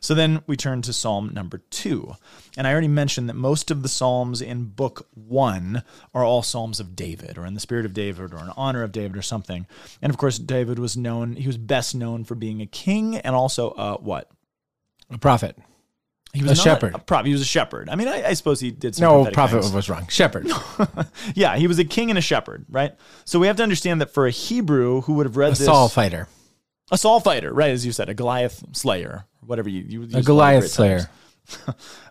[0.00, 2.14] So then we turn to Psalm number two.
[2.56, 5.82] And I already mentioned that most of the Psalms in book one
[6.14, 8.92] are all Psalms of David or in the spirit of David or in honor of
[8.92, 9.66] David or something.
[10.00, 13.34] And of course, David was known, he was best known for being a king and
[13.36, 14.30] also a what?
[15.10, 15.56] A prophet.
[16.32, 16.94] He was A shepherd.
[16.94, 17.26] A prophet.
[17.26, 17.88] He was a shepherd.
[17.90, 19.72] I mean, I, I suppose he did some No, prophet things.
[19.72, 20.06] was wrong.
[20.08, 20.48] Shepherd.
[21.34, 22.94] yeah, he was a king and a shepherd, right?
[23.24, 25.64] So we have to understand that for a Hebrew who would have read A this,
[25.64, 26.28] Saul fighter.
[26.92, 27.70] a Saul fighter, right?
[27.72, 31.08] As you said, a Goliath slayer, whatever you, you use A Goliath slayer.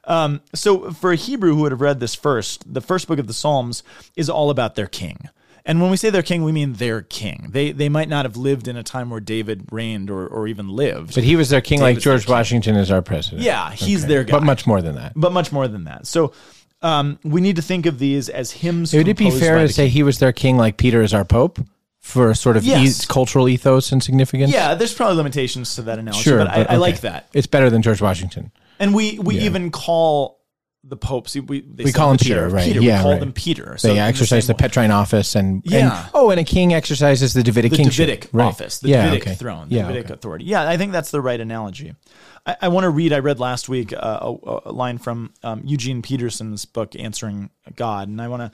[0.05, 3.27] Um, so for a Hebrew who would have read this first, the first book of
[3.27, 3.83] the Psalms
[4.15, 5.29] is all about their king.
[5.65, 7.49] And when we say their king, we mean their king.
[7.51, 10.69] They they might not have lived in a time where David reigned or, or even
[10.69, 11.13] lived.
[11.13, 13.43] But he was their king like David's George Washington is our president.
[13.43, 14.31] Yeah, he's their guy.
[14.31, 15.13] But much more than that.
[15.15, 16.07] but much more than that.
[16.07, 16.33] So
[16.81, 18.93] um, we need to think of these as hymns.
[18.93, 21.59] Would it be fair to say he was their king like Peter is our pope
[22.09, 23.03] for a sort of Yes.
[23.03, 24.51] e- cultural ethos and significance?
[24.51, 26.39] Yeah, there's probably limitations to that analogy, Sure.
[26.39, 27.27] but, I, but I like that.
[27.33, 28.51] It's better than George Washington.
[28.79, 29.43] And we we Yeah.
[29.43, 30.39] even call
[30.85, 31.35] the popes.
[31.35, 32.63] We they We call him Peter, right.
[32.63, 32.79] Peter.
[32.81, 33.19] Yeah, we call right.
[33.19, 33.77] them Peter.
[33.81, 34.53] They in the exercise the.
[34.55, 36.03] Petrine office and, Yeah.
[36.03, 38.07] and oh, and a king exercises the Davidic the kingship.
[38.07, 38.45] Davidic Right.
[38.45, 39.35] office, the yeah, Davidic okay.
[39.35, 40.13] throne, the Yeah, Davidic okay.
[40.13, 40.45] authority.
[40.45, 41.93] Yeah, I think that's the right analogy.
[42.45, 43.11] I, I want to read.
[43.11, 43.97] I read last week uh,
[44.45, 48.51] a, a line from um, Eugene Peterson's book, Answering God, and I want to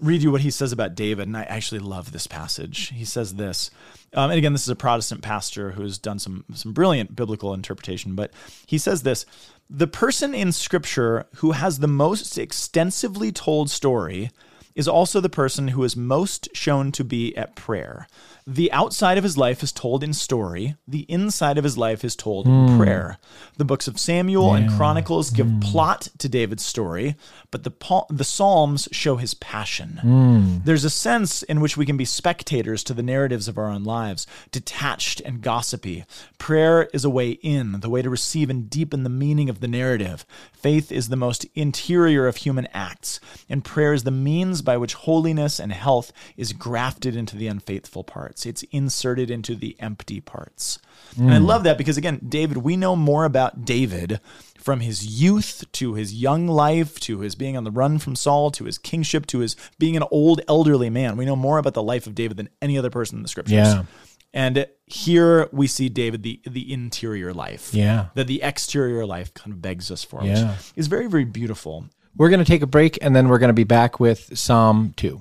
[0.00, 1.26] read you what he says about David.
[1.26, 2.88] And I actually love this passage.
[2.94, 3.70] He says this,
[4.14, 8.14] um, and again, this is a Protestant pastor who's done some some brilliant biblical interpretation,
[8.14, 8.32] but
[8.66, 9.26] he says this:
[9.68, 14.30] the person in Scripture who has the most extensively told story
[14.74, 18.08] is also the person who is most shown to be at prayer.
[18.46, 22.14] The outside of his life is told in story, the inside of his life is
[22.14, 22.76] told in hmm.
[22.76, 23.16] prayer.
[23.56, 25.60] The books of Samuel and Chronicles give hmm.
[25.60, 27.16] plot to David's story,
[27.50, 29.98] but the pa- the Psalms show his passion.
[30.02, 30.58] Hmm.
[30.62, 33.82] There's a sense in which we can be spectators to the narratives of our own
[33.82, 36.04] lives, detached and gossipy.
[36.36, 39.68] Prayer is a way in, the way to receive and deepen the meaning of the
[39.68, 40.26] narrative.
[40.52, 44.94] Faith is the most interior of human acts, and prayer is the means by which
[44.94, 48.46] holiness and health is grafted into the unfaithful parts.
[48.46, 50.78] It's inserted into the empty parts.
[51.16, 51.44] And I hmm.
[51.44, 54.20] love that because, again, David, we know more about David
[54.58, 58.50] from his youth to his young life to his being on the run from Saul
[58.52, 61.16] to his kingship to his being an old elderly man.
[61.16, 63.54] We know more about the life of David than any other person in the scriptures.
[63.54, 63.84] Yeah.
[64.32, 67.72] And here we see David, the the interior life.
[67.72, 68.06] Yeah.
[68.14, 70.52] That the exterior life kind of begs us for, Yeah.
[70.52, 71.86] which is very, very beautiful.
[72.16, 74.94] We're going to take a break and then we're going to be back with Psalm
[74.96, 75.20] 2.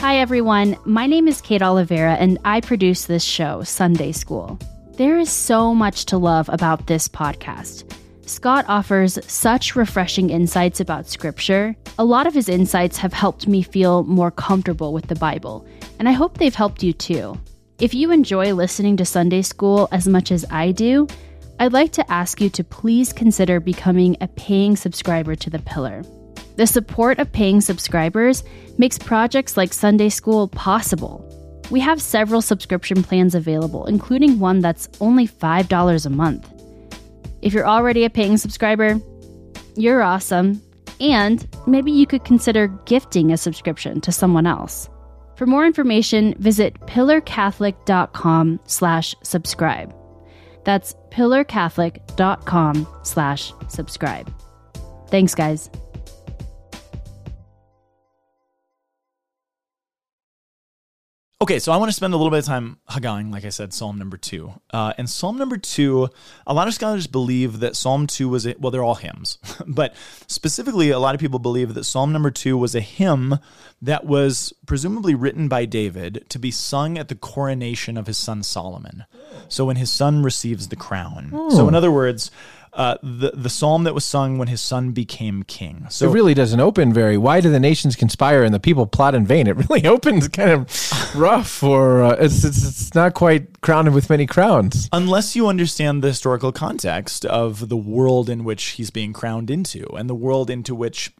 [0.00, 0.76] Hi, everyone.
[0.84, 4.58] My name is Kate Oliveira, and I produce this show, Sunday School.
[4.94, 7.96] There is so much to love about this podcast.
[8.26, 11.76] Scott offers such refreshing insights about Scripture.
[12.00, 15.64] A lot of his insights have helped me feel more comfortable with the Bible,
[16.00, 17.38] and I hope they've helped you too.
[17.78, 21.06] If you enjoy listening to Sunday School as much as I do,
[21.58, 26.02] I'd like to ask you to please consider becoming a paying subscriber to The Pillar.
[26.56, 28.42] The support of paying subscribers
[28.78, 31.28] makes projects like Sunday School possible.
[31.70, 36.52] We have several subscription plans available, including one that's only $5 a month.
[37.40, 39.00] If you're already a paying subscriber,
[39.76, 40.60] you're awesome,
[41.00, 44.88] and maybe you could consider gifting a subscription to someone else.
[45.36, 50.01] For more information, visit pillarcatholic.com slash subscribe.
[50.64, 54.32] That's pillarcatholic.com slash subscribe.
[55.08, 55.68] Thanks, guys.
[61.42, 63.74] Okay, so I want to spend a little bit of time Hagahing, like I said,
[63.74, 64.52] Psalm number two.
[64.72, 66.08] Uh, and Psalm number two,
[66.46, 69.92] a lot of scholars believe that Psalm two was, a, well, they're all hymns, but
[70.28, 73.40] specifically, a lot of people believe that Psalm number two was a hymn
[73.80, 78.44] that was presumably written by David to be sung at the coronation of his son
[78.44, 79.04] Solomon.
[79.48, 81.32] So when his son receives the crown.
[81.50, 82.30] So, in other words,
[82.74, 85.86] uh, the the psalm that was sung when his son became king.
[85.90, 87.18] So it really doesn't open very.
[87.18, 89.46] Why do the nations conspire and the people plot in vain?
[89.46, 94.08] It really opens kind of rough, or uh, it's, it's it's not quite crowned with
[94.08, 94.88] many crowns.
[94.92, 99.86] unless you understand the historical context of the world in which he's being crowned into
[99.96, 101.12] and the world into which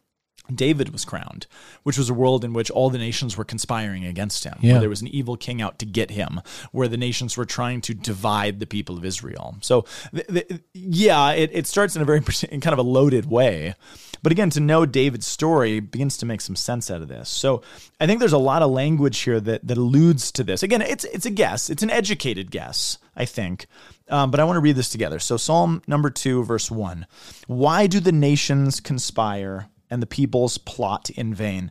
[0.53, 1.47] David was crowned,
[1.83, 4.73] which was a world in which all the nations were conspiring against him, Yeah.
[4.73, 6.41] where there was an evil king out to get him,
[6.73, 9.57] where the nations were trying to divide the people of Israel.
[9.61, 13.27] So, th- th- yeah, it, it starts in a very in kind of a loaded
[13.31, 13.75] way.
[14.23, 17.29] But again, to know David's story begins to make some sense out of this.
[17.29, 17.63] So
[17.99, 20.63] I think there's a lot of language here that, that alludes to this.
[20.63, 21.69] Again, it's it's a guess.
[21.71, 23.67] It's an educated guess, I think.
[24.09, 25.19] Um, but I want to read this together.
[25.19, 27.07] So Psalm number two, verse one.
[27.49, 31.71] Why do the nations conspire and the peoples plot in vain?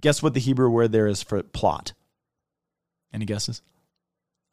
[0.00, 1.92] Guess what the Hebrew word there is for plot?
[3.12, 3.62] Any guesses?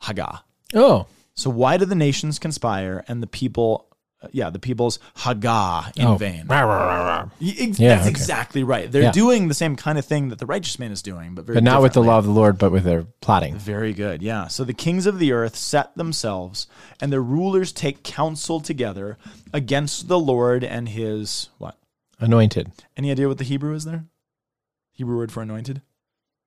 [0.03, 0.41] Hagah.
[0.73, 3.87] Oh, So why do the nations conspire and the people,
[4.21, 6.15] uh, yeah, the people's Hagah in oh.
[6.17, 6.45] vain?
[6.47, 7.29] Rah, rah, rah, rah.
[7.41, 8.09] Y- ex- Yeah, That's okay.
[8.09, 8.89] exactly right.
[8.91, 9.11] They're Yeah.
[9.11, 11.63] doing the same kind of thing that the righteous man is doing, but very But
[11.63, 13.57] not with the law of the Lord, but with their plotting.
[13.57, 14.21] Very good.
[14.21, 14.47] Yeah.
[14.47, 16.67] So the kings of the earth set themselves,
[17.01, 19.17] and their rulers take counsel together
[19.53, 21.77] against the Lord and his what?
[22.19, 22.71] Anointed.
[22.97, 24.05] Any idea what the Hebrew is there?
[24.93, 25.81] Hebrew word for anointed?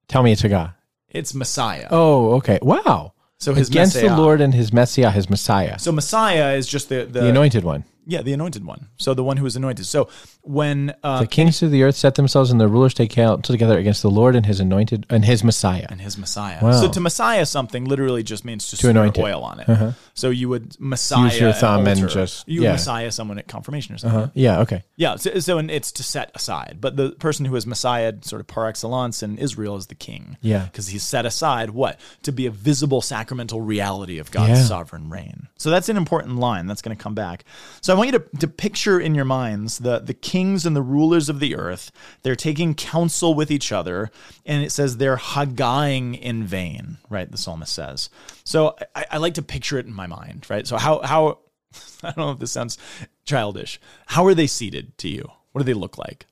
[0.08, 0.72] Tell me it's a God.
[1.08, 1.88] It's Messiah.
[1.90, 2.58] Oh, okay.
[2.62, 3.12] Wow.
[3.38, 4.10] so his Against Messiah.
[4.10, 7.64] the Lord and his Messiah, his Messiah, So Messiah is just the the, the anointed
[7.64, 7.84] one.
[8.06, 8.88] yeah the anointed one.
[8.96, 9.84] So the one who is anointed.
[9.86, 10.08] So
[10.48, 13.78] when uh, The kings of the earth set themselves and the rulers take counsel together
[13.78, 15.86] against the Lord and his anointed and his Messiah.
[15.90, 16.58] and his Messiah.
[16.62, 16.72] Wow.
[16.72, 19.22] So to Messiah something literally just means to, To anoint it.
[19.22, 19.68] oil on it.
[19.68, 19.92] Uh-huh.
[20.14, 22.72] So you would Messiah use your an thumb and just- you yeah.
[22.72, 24.20] Messiah someone at confirmation or something.
[24.20, 24.60] Uh, yeah.
[24.60, 24.82] Okay.
[24.96, 26.78] Yeah, so, so and it's to set aside.
[26.80, 30.36] But the person who is Messiah, sort of par excellence in Israel, is the king.
[30.40, 30.64] Yeah.
[30.64, 32.00] Because he's set aside what?
[32.22, 34.64] To be a visible sacramental reality of God's Yeah.
[34.64, 35.48] sovereign reign.
[35.58, 36.66] So that's an important line.
[36.66, 37.44] That's going to come back.
[37.80, 40.82] So I want you to, to picture in your minds the, the kings and the
[40.82, 41.90] rulers of the earth.
[42.22, 44.10] They're taking counsel with each other.
[44.46, 47.30] And it says they're hagahing in vain, right?
[47.30, 48.08] The psalmist says.
[48.44, 50.66] So I, I like to picture it in my mind, right?
[50.66, 51.38] So how, how,
[52.02, 52.78] I don't know if this sounds
[53.24, 53.80] childish.
[54.06, 55.28] How are they seated to you?
[55.52, 56.26] What do they look like?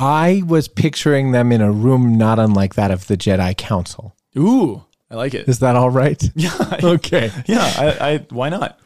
[0.00, 4.16] I was picturing them in a room not unlike that of the Jedi Council.
[4.36, 5.48] Ooh, I like it.
[5.48, 6.20] Is that all right?
[6.34, 7.30] Yeah, Okay.
[7.46, 7.72] yeah.
[7.76, 8.80] I, I why not?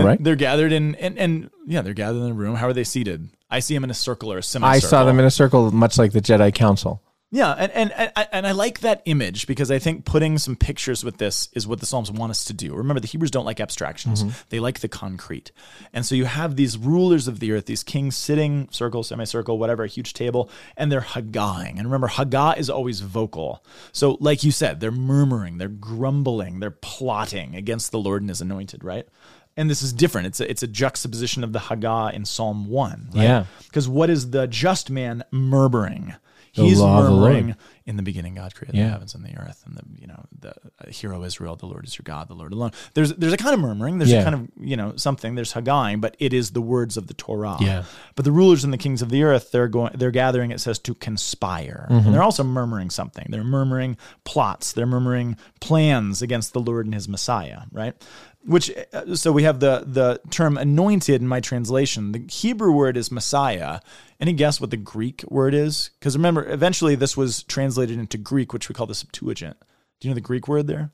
[0.00, 0.22] All right.
[0.22, 2.54] They're gathered in, and, and yeah, they're gathered in a room.
[2.56, 3.28] How are they seated?
[3.50, 4.76] I see them in a circle or a semicircle.
[4.76, 7.02] I saw them in a circle, much like the Jedi Council.
[7.34, 11.02] Yeah, and, and and and I like that image because I think putting some pictures
[11.02, 12.72] with this is what the Psalms want us to do.
[12.76, 14.38] Remember, the Hebrews don't like abstractions; mm-hmm.
[14.50, 15.50] they like the concrete.
[15.92, 19.82] And so you have these rulers of the earth, these kings sitting circle, semicircle, whatever,
[19.82, 21.70] a huge table, and they're hagahing.
[21.70, 23.64] And remember, hagah is always vocal.
[23.90, 28.42] So, like you said, they're murmuring, they're grumbling, they're plotting against the Lord and His
[28.42, 29.08] anointed, right?
[29.56, 30.26] And this is different.
[30.26, 33.22] It's a, it's a juxtaposition of the Hagah in Psalm one, right?
[33.22, 33.44] Yeah.
[33.64, 36.14] Because what is the just man murmuring?
[36.56, 38.84] The He's the murmuring in the beginning God created Yeah.
[38.84, 41.84] the heavens and the earth and the you know the uh, hero Israel the Lord
[41.84, 44.20] is your God the Lord alone there's there's a kind of murmuring there's Yeah.
[44.20, 47.14] a kind of you know something there's hagahing but it is the words of the
[47.14, 47.82] Torah Yeah.
[48.14, 50.78] but the rulers and the kings of the earth they're going they're gathering it says
[50.80, 52.06] to conspire Mm-hmm.
[52.06, 56.94] and they're also murmuring something they're murmuring plots they're murmuring plans against the Lord and
[56.94, 57.94] his Messiah right
[58.46, 62.96] which uh, so we have the the term anointed in my translation the Hebrew word
[62.96, 63.80] is Messiah
[64.20, 68.52] any guess what the Greek word is because remember eventually this was translated into Greek
[68.52, 69.56] which we call the Septuagint
[70.00, 70.90] do you know the Greek word there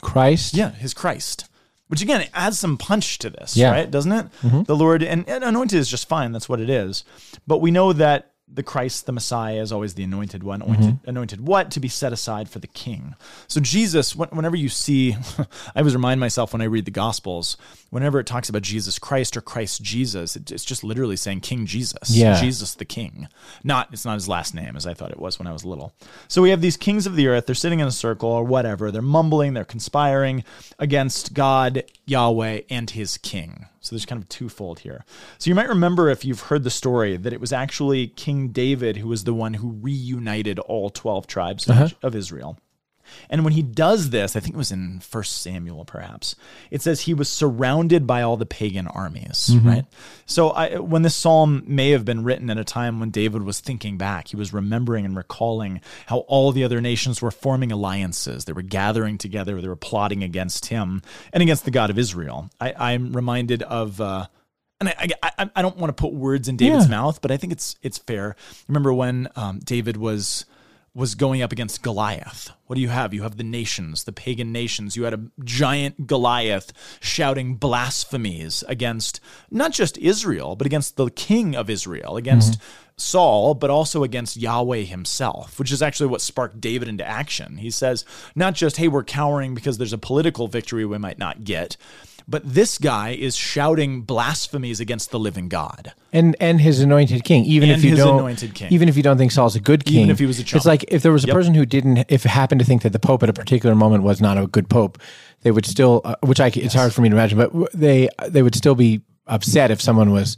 [0.00, 0.54] Christ.
[0.54, 1.46] yeah, his Christ.
[1.88, 3.72] Which again it adds some punch to this, Yeah.
[3.72, 3.90] right?
[3.90, 4.26] Doesn't it?
[4.66, 6.30] The Lord and, and anointed is just fine.
[6.32, 7.04] That's what it is.
[7.46, 10.62] But we know that the Christ, the Messiah, is always the anointed one.
[10.62, 11.08] Anointed, mm-hmm.
[11.08, 11.70] anointed what?
[11.72, 13.14] To be set aside for the king.
[13.46, 15.12] So Jesus, whenever you see,
[15.74, 17.56] I always remind myself when I read the Gospels,
[17.90, 22.10] whenever it talks about Jesus Christ or Christ Jesus, it's just literally saying King Jesus.
[22.10, 22.40] Yeah.
[22.40, 23.28] Jesus the King.
[23.62, 25.94] Not it's not his last name as I thought it was when I was little.
[26.28, 28.90] So we have these kings of the earth, they're sitting in a circle or whatever,
[28.90, 30.44] they're mumbling, they're conspiring
[30.78, 33.66] against God, Yahweh, and his king.
[33.80, 35.04] So there's kind of twofold here.
[35.38, 38.98] So you might remember if you've heard the story that it was actually King David
[38.98, 41.88] who was the one who reunited all 12 tribes of- uh-huh.
[42.02, 42.58] of Israel.
[43.28, 46.34] And when he does this, I think it was in First Samuel, perhaps,
[46.70, 49.84] it says he was surrounded by all the pagan armies, right?
[50.26, 53.60] So I, when this psalm may have been written at a time when David was
[53.60, 58.44] thinking back, he was remembering and recalling how all the other nations were forming alliances.
[58.44, 62.50] They were gathering together, they were plotting against him and against the God of Israel.
[62.60, 64.00] I, I'm reminded of.
[64.00, 64.26] Uh,
[64.80, 66.90] and I, I, I- I don't want to put words in David's Yeah.
[66.92, 68.34] mouth, but I think it's it's fair.
[68.68, 70.46] Remember when um, David was
[70.94, 72.50] was going up against Goliath.
[72.66, 73.14] What do you have?
[73.14, 74.96] You have the nations, the pagan nations.
[74.96, 81.54] You had a giant Goliath shouting blasphemies against not just Israel, but against the king
[81.54, 82.64] of Israel, against mm-hmm.
[82.96, 87.56] Saul, but also against Yahweh himself, which is actually what sparked David into action.
[87.56, 88.04] He says,
[88.34, 91.76] not just, hey, we're cowering because there's a political victory we might not get,
[92.30, 95.92] but this guy is shouting blasphemies against the living God.
[96.12, 97.44] and and his anointed king.
[97.44, 100.10] Even And if you don't, even if you don't think Saul's a good king, Even
[100.10, 100.58] if he was a chump.
[100.58, 101.34] it's like if there was a Yep.
[101.36, 104.20] person who didn't, if happened to think that the pope at a particular moment was
[104.20, 104.98] not a good pope,
[105.42, 108.42] they would still, uh, which I it's hard for me to imagine, but they they
[108.42, 110.36] would still be upset if someone was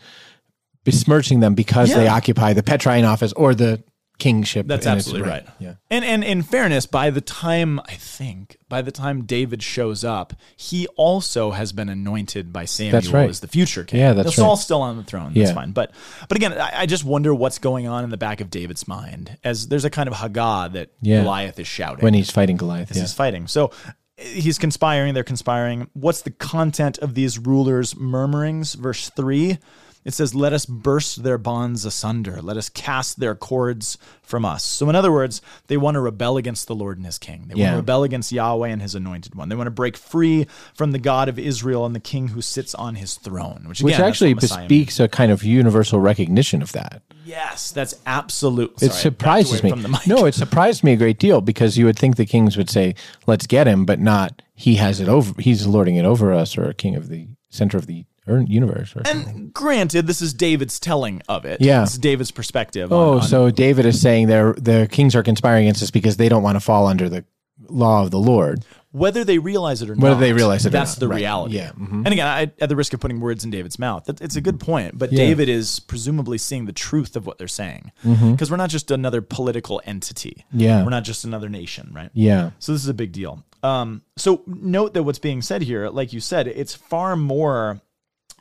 [0.85, 3.83] besmirching them because they occupy the Petrine office or the
[4.23, 4.67] kingship.
[4.67, 5.47] That's absolutely right.
[5.59, 5.75] Yeah.
[5.91, 10.33] And and in fairness, by the time I think by the time David shows up,
[10.57, 13.29] he also has been anointed by Samuel That's right.
[13.29, 14.01] as the future king.
[14.01, 15.33] Yeah, that's now, Saul's still on the throne.
[15.35, 15.55] That's Yeah.
[15.55, 15.73] fine.
[15.73, 15.91] But
[16.29, 19.37] but again, I, I just wonder what's going on in the back of David's mind
[19.45, 21.23] as there's a kind of Hagah that Yeah.
[21.23, 22.91] Goliath is shouting When he's fighting Goliath.
[22.91, 23.03] as Yeah.
[23.03, 23.47] he's fighting.
[23.49, 23.71] So
[24.17, 25.89] he's conspiring, they're conspiring.
[25.95, 28.75] What's the content of these rulers' murmurings?
[28.75, 29.59] Verse 3
[30.05, 34.65] it says, Let us burst their bonds asunder, let us cast their cords from us.
[34.65, 37.45] So, in other words, they want to rebel against the Lord and his king.
[37.49, 39.49] They want to rebel against Yahweh and his anointed one.
[39.49, 42.75] They want to break free from the God of Israel and the king who sits
[42.75, 46.73] on his throne, which, Which again, that's actually bespeaks a kind of universal recognition of
[46.73, 47.03] that.
[47.25, 48.73] Yes, that's absolute.
[48.83, 49.71] It sorry, surprises me.
[49.71, 50.07] from the mic.
[50.07, 52.95] No, it surprised me a great deal because you would think the kings would say,
[53.27, 55.41] "Let's get him," but not he has it over.
[55.41, 58.95] He's lording it over us, or a king of the center of the earn- universe.
[58.97, 59.29] Or something.
[59.35, 61.61] And granted, this is David's telling of it.
[61.61, 61.83] Yeah.
[61.85, 62.93] Is David's perspective.
[62.93, 66.17] oh, on, on so David is saying they're the kings are conspiring against us because
[66.17, 67.25] they don't want to fall under the
[67.69, 68.65] law of the Lord.
[68.91, 70.03] whether they realize it or not.
[70.03, 71.17] Whether they realize it or that's not, the right.
[71.17, 71.57] reality.
[71.57, 71.93] Yeah, mhm.
[72.05, 74.41] And again, I, at the risk of putting words in David's mouth, that, it's a
[74.43, 74.99] good point.
[74.99, 75.19] But Yeah.
[75.25, 78.33] David is presumably seeing the truth of what they're saying Mm-hmm.
[78.33, 80.45] because we're not just another political entity.
[80.53, 80.83] Yeah.
[80.85, 82.11] we're not just another nation, right?
[82.13, 83.43] Yeah, So this is a big deal.
[83.63, 87.81] Um, so note that what's being said here, like you said, it's far more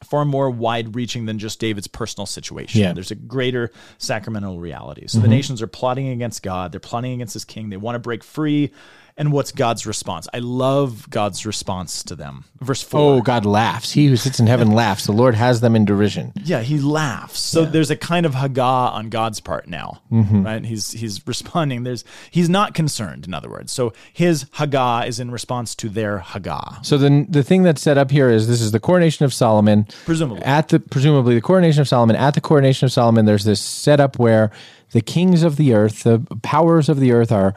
[0.03, 2.81] far more wide reaching than just David's personal situation.
[2.81, 2.87] Yeah.
[2.87, 2.95] Mm-hmm.
[2.95, 5.07] There's a greater sacramental reality.
[5.07, 7.99] So the nations are plotting against God, they're plotting against his king, they want to
[7.99, 8.71] break free.
[9.17, 10.27] And what's God's response?
[10.33, 12.45] I love God's response to them.
[12.59, 12.99] Verse 4.
[12.99, 13.91] Oh, God laughs.
[13.91, 15.05] He who sits in heaven laughs.
[15.05, 16.31] The Lord has them in derision.
[16.43, 17.39] Yeah, he laughs.
[17.39, 20.43] So there's a kind of hagah on God's part now, Mm-hmm.
[20.45, 20.65] right?
[20.65, 21.83] He's he's responding.
[21.83, 23.25] There's he's not concerned.
[23.27, 26.83] In other words, so his hagah is in response to their hagah.
[26.85, 29.85] So the the thing that's set up here is this is the coronation of Solomon.
[30.05, 30.43] Presumably.
[30.43, 32.15] At the presumably the coronation of Solomon.
[32.15, 34.51] At the coronation of Solomon, there's this setup where
[34.91, 37.53] the kings of the earth, the powers of the earth, are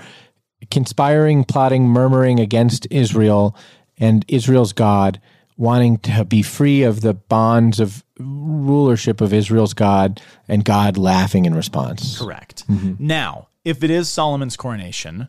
[0.70, 3.56] conspiring, plotting, murmuring against Israel
[3.98, 5.20] and Israel's God,
[5.56, 11.46] wanting to be free of the bonds of rulership of Israel's God, and God laughing
[11.46, 12.18] in response.
[12.18, 12.66] Correct.
[12.68, 12.94] Mm-hmm.
[13.06, 15.28] Now, if it is Solomon's coronation,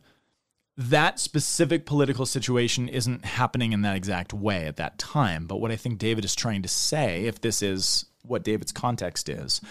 [0.77, 5.47] that specific political situation isn't happening in that exact way at that time.
[5.47, 9.29] But what I think David is trying to say, if this is what David's context
[9.29, 9.61] is,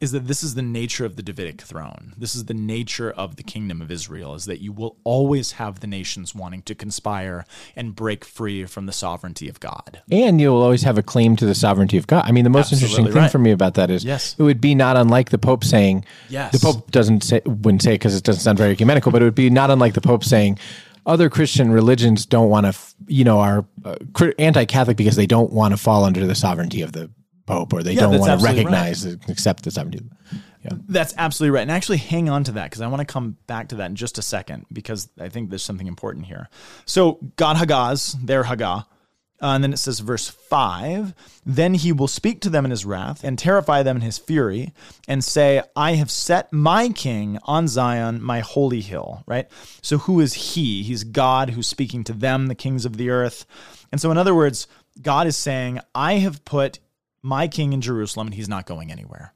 [0.00, 2.12] is that this is the nature of the Davidic throne.
[2.18, 5.80] This is the nature of the kingdom of Israel, is that you will always have
[5.80, 7.44] the nations wanting to conspire
[7.74, 10.02] and break free from the sovereignty of God.
[10.10, 12.24] And you'll always have a claim to the sovereignty of God.
[12.26, 13.30] I mean, the most interesting thing right.
[13.30, 14.36] for me about that is Yes.
[14.38, 16.52] it would be not unlike the Pope saying, Yes.
[16.52, 19.34] the Pope doesn't say, wouldn't say because it doesn't sound very ecumenical, but it would
[19.34, 20.58] be not unlike the Pope saying,
[21.06, 23.94] other Christian religions don't want to, you know, are uh,
[24.38, 27.08] anti-Catholic because they don't want to fall under the sovereignty of the
[27.46, 28.56] Pope, or they Yeah, don't want to right.
[28.56, 30.04] recognize, and accept the sovereignty.
[30.64, 30.70] Yeah.
[30.88, 31.62] That's absolutely right.
[31.62, 33.96] And actually, hang on to that because I want to come back to that in
[33.96, 36.48] just a second because I think there's something important here.
[36.84, 38.86] So, God Hagahs, their Hagah.
[39.38, 41.12] Uh, and then it says, verse 5
[41.44, 44.72] Then he will speak to them in his wrath and terrify them in his fury
[45.06, 49.46] and say, I have set my king on Zion, my holy hill, right?
[49.82, 50.82] So, who is he?
[50.82, 53.44] He's God who's speaking to them, the kings of the earth.
[53.92, 54.66] And so, in other words,
[55.02, 56.78] God is saying, I have put
[57.22, 59.32] my king in Jerusalem and he's not going anywhere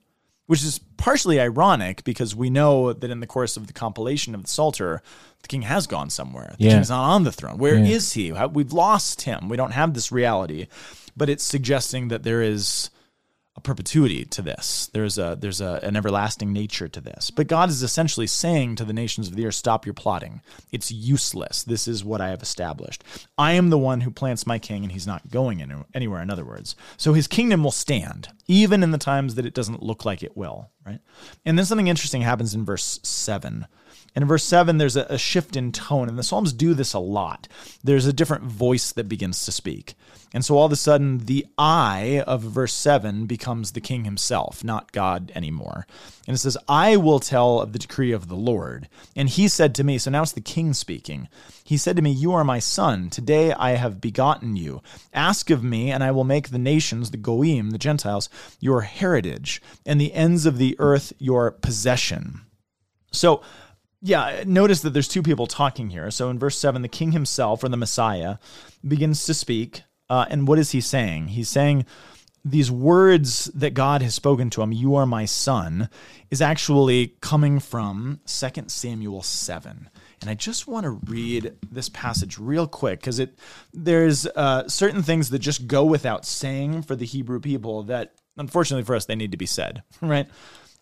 [0.46, 4.42] which is partially ironic because we know that in the course of the compilation of
[4.42, 5.00] the Psalter,
[5.42, 6.56] the king has gone somewhere.
[6.58, 6.70] The Yeah.
[6.72, 7.56] king's not on the throne.
[7.56, 8.32] Where is he?
[8.32, 9.48] We've lost him.
[9.48, 10.66] We don't have this reality,
[11.16, 12.90] but it's suggesting that there is
[13.62, 14.90] perpetuity to this.
[14.92, 17.30] There's a there's a, an everlasting nature to this.
[17.30, 20.42] But God is essentially saying to the nations of the earth, "Stop your plotting.
[20.72, 21.62] It's useless.
[21.62, 23.04] This is what I have established.
[23.38, 26.30] I am the one who plants my king, and he's not going any- anywhere." In
[26.30, 30.04] other words, so his kingdom will stand even in the times that it doesn't look
[30.04, 31.00] like it will, right?
[31.44, 33.66] And then something interesting happens in verse 7.
[34.14, 36.92] And in verse 7, there's a, a, shift in tone, and the Psalms do this
[36.92, 37.46] a lot.
[37.84, 39.94] There's a different voice that begins to speak.
[40.32, 44.62] And so all of a sudden, the I of verse 7 becomes the king himself,
[44.62, 45.86] not God anymore.
[46.26, 48.88] And it says, I will tell of the decree of the Lord.
[49.16, 51.28] And he said to me, so now it's the king speaking.
[51.64, 53.10] He said to me, You are my son.
[53.10, 54.82] Today I have begotten you.
[55.12, 58.28] Ask of me, and I will make the nations, the Goyim, the Gentiles,
[58.60, 62.42] your heritage, and the ends of the earth your possession.
[63.12, 63.42] So,
[64.00, 66.10] yeah, notice that there's two people talking here.
[66.10, 68.36] So in verse 7, the king himself, or the Messiah,
[68.86, 69.82] begins to speak.
[70.10, 71.28] Uh, and what is he saying?
[71.28, 71.86] He's saying
[72.44, 75.88] these words that God has spoken to him, you are my son,
[76.30, 79.88] is actually coming from 2 Samuel 7.
[80.20, 83.38] And I just want to read this passage real quick because it
[83.72, 88.84] there's uh, certain things that just go without saying for the Hebrew people that unfortunately
[88.84, 90.28] for us they need to be said, right?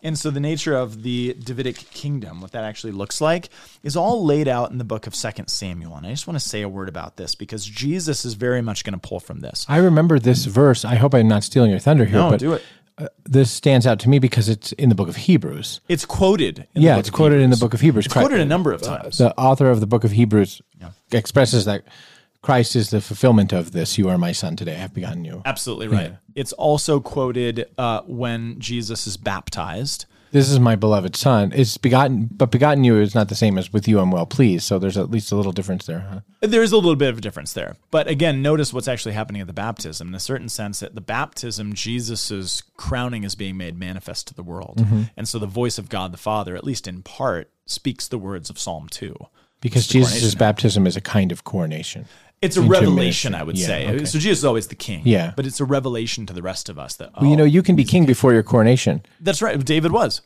[0.01, 3.49] And so the nature of the Davidic kingdom, what that actually looks like,
[3.83, 5.95] is all laid out in the book of Second Samuel.
[5.95, 8.85] And I just want to say a word about this because Jesus is very much
[8.85, 9.65] going to pull from this.
[9.67, 10.85] I remember this verse.
[10.85, 12.63] I hope I'm not stealing your thunder here, no, but do it.
[12.97, 15.79] Uh, this stands out to me because it's in the book of Hebrews.
[15.87, 16.67] It's quoted.
[16.73, 17.43] yeah, it's quoted Hebrews.
[17.45, 18.05] in the book of Hebrews.
[18.05, 19.19] It's quoted a number of times.
[19.19, 20.91] Uh, the author of the book of Hebrews yeah.
[21.11, 21.85] expresses that
[22.41, 23.97] Christ is the fulfillment of this.
[23.97, 24.73] You are my son today.
[24.73, 25.41] I have begotten you.
[25.45, 26.11] Absolutely right.
[26.11, 26.17] Yeah.
[26.35, 30.05] It's also quoted uh, when Jesus is baptized.
[30.31, 31.51] This is my beloved son.
[31.55, 34.63] It's begotten, but begotten you is not the same as with you I'm well pleased.
[34.65, 35.99] So there's at least a little difference there.
[35.99, 36.19] Huh?
[36.41, 37.77] There's a little bit of a difference there.
[37.89, 40.09] But again, notice what's actually happening at the baptism.
[40.09, 44.43] In a certain sense, at the baptism, Jesus' crowning is being made manifest to the
[44.43, 44.77] world.
[44.77, 45.03] Mm-hmm.
[45.17, 48.49] And so the voice of God the Father, at least in part, speaks the words
[48.49, 49.15] of Psalm 2.
[49.61, 52.05] Because Jesus' baptism is a kind of coronation.
[52.41, 53.87] It's a revelation, I would yeah, say.
[53.87, 54.05] Okay.
[54.05, 55.01] So Jesus is always the king.
[55.03, 55.33] Yeah.
[55.35, 57.43] But it's a revelation to the rest of us that, oh, well, you oh, know,
[57.43, 59.01] you can be king before your coronation.
[59.19, 59.63] That's right.
[59.63, 60.21] David was.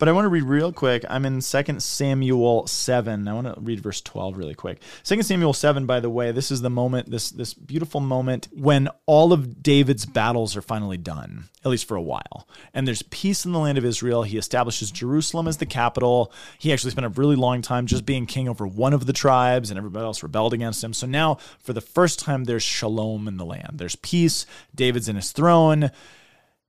[0.00, 1.04] But I want to read real quick.
[1.10, 3.28] I'm in 2 Samuel 7.
[3.28, 4.80] I want to read verse 12 really quick.
[5.04, 8.88] 2 Samuel 7, by the way, this is the moment, this, this beautiful moment when
[9.04, 12.48] all of David's battles are finally done, at least for a while.
[12.72, 14.22] And there's peace in the land of Israel.
[14.22, 16.32] He establishes Jerusalem as the capital.
[16.58, 19.70] He actually spent a really long time just being king over one of the tribes,
[19.70, 20.94] and everybody else rebelled against him.
[20.94, 23.72] So now, for the first time, there's shalom in the land.
[23.74, 24.46] There's peace.
[24.74, 25.90] David's in his throne.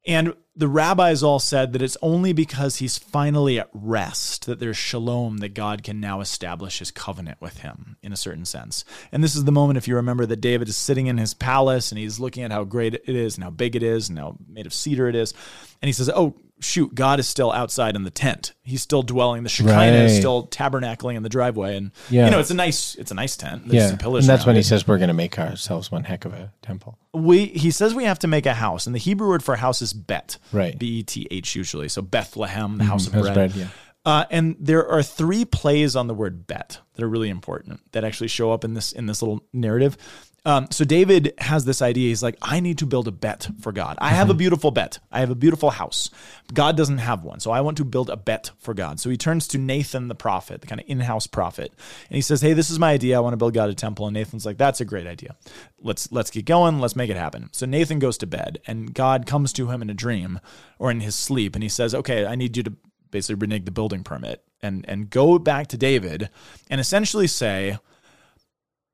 [0.06, 4.78] And the rabbis all said that it's only because he's finally at rest that there's
[4.78, 8.84] shalom that God can now establish his covenant with him in a certain sense.
[9.12, 11.91] And this is the moment, if you remember, that David is sitting in his palace
[11.91, 14.38] and he's looking at how great it is and how big it is and how
[14.47, 15.34] made of cedar it is.
[15.82, 18.53] And he says, Oh, shoot, God is still outside in the tent.
[18.64, 19.43] He's still dwelling.
[19.43, 19.93] The Shekinah right.
[19.93, 22.26] is still tabernacling in the driveway, and yeah.
[22.26, 23.68] you know it's a nice it's a nice tent.
[23.68, 26.34] There's yeah, and that's when he says we're going to make ourselves one heck of
[26.34, 26.97] a temple.
[27.14, 29.82] We he says we have to make a house, and the Hebrew word for house
[29.82, 30.78] is bet, right?
[30.78, 31.89] B e t h usually.
[31.89, 33.34] So Bethlehem, the house of bread.
[33.34, 33.68] bread yeah.
[34.03, 38.03] Uh, and there are three plays on the word bet that are really important that
[38.03, 39.95] actually show up in this in this little narrative.
[40.44, 42.10] Um, so David has this idea.
[42.10, 43.98] He's like, I need to build a bet for God.
[44.02, 44.98] I have a beautiful bet.
[45.12, 46.10] I have a beautiful house.
[46.52, 47.39] God doesn't have one.
[47.39, 49.00] So I want to build a bet for God.
[49.00, 51.72] So he turns to Nathan the prophet, the kind of in-house prophet.
[52.10, 53.18] And he says, Hey, this is my idea.
[53.18, 54.08] I want to build God a temple.
[54.08, 55.36] And Nathan's like, That's a great idea.
[55.80, 56.80] Let's let's get going.
[56.80, 57.50] Let's make it happen.
[57.52, 60.39] So Nathan goes to bed and God comes to him in a dream
[60.80, 61.56] or in his sleep.
[61.56, 62.74] And he says, Okay, I need you to
[63.12, 66.30] basically renege the building permit and and go back to David
[66.70, 67.78] and essentially say,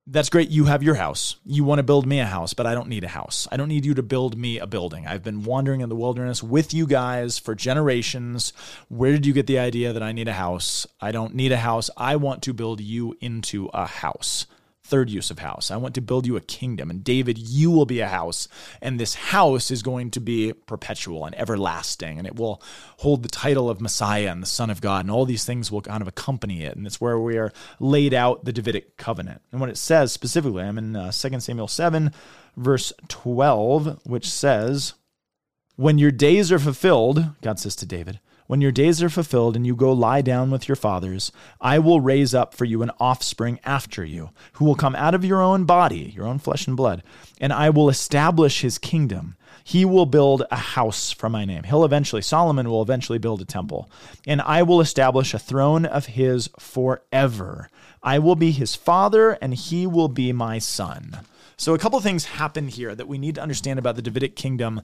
[0.10, 0.50] that's great.
[0.50, 1.36] You have your house.
[1.46, 3.46] You want to build me a house, but I don't need a house.
[3.52, 5.06] I don't need you to build me a building.
[5.06, 8.54] I've been wandering in the wilderness with you guys for generations.
[8.88, 10.88] Where did you get the idea that I need a house?
[11.02, 11.90] I don't need a house.
[11.98, 14.48] I want to build you into a house.
[14.88, 15.70] Third use of house.
[15.70, 16.90] I want to build you a kingdom.
[16.90, 18.48] And David, you will be a house.
[18.82, 22.18] And this house is going to be perpetual and everlasting.
[22.18, 22.62] And it will
[23.00, 25.02] hold the title of Messiah and the Son of God.
[25.02, 26.78] And all these things will kind of accompany it.
[26.78, 29.42] And it's where we are laid out the Davidic covenant.
[29.52, 32.14] And what it says specifically, I'm in uh, 2 Samuel 7,
[32.56, 34.94] verse 12, which says,
[35.76, 39.68] When your days are fulfilled, God says to David, when your days are fulfilled and
[39.68, 41.32] you go lie down with your fathers,
[41.62, 45.24] I will raise up for you an offspring after you, who will come out of
[45.24, 47.04] your own body, your own flesh and blood,
[47.40, 49.36] and I will establish his kingdom.
[49.64, 51.64] He will build a house for my name.
[51.64, 53.90] He'll eventually, Solomon will eventually build a temple,
[54.26, 57.70] and I will establish a throne of his forever.
[58.02, 61.20] I will be his father, and he will be my son.
[61.60, 64.82] So, a couple things happen here that we need to understand about the Davidic kingdom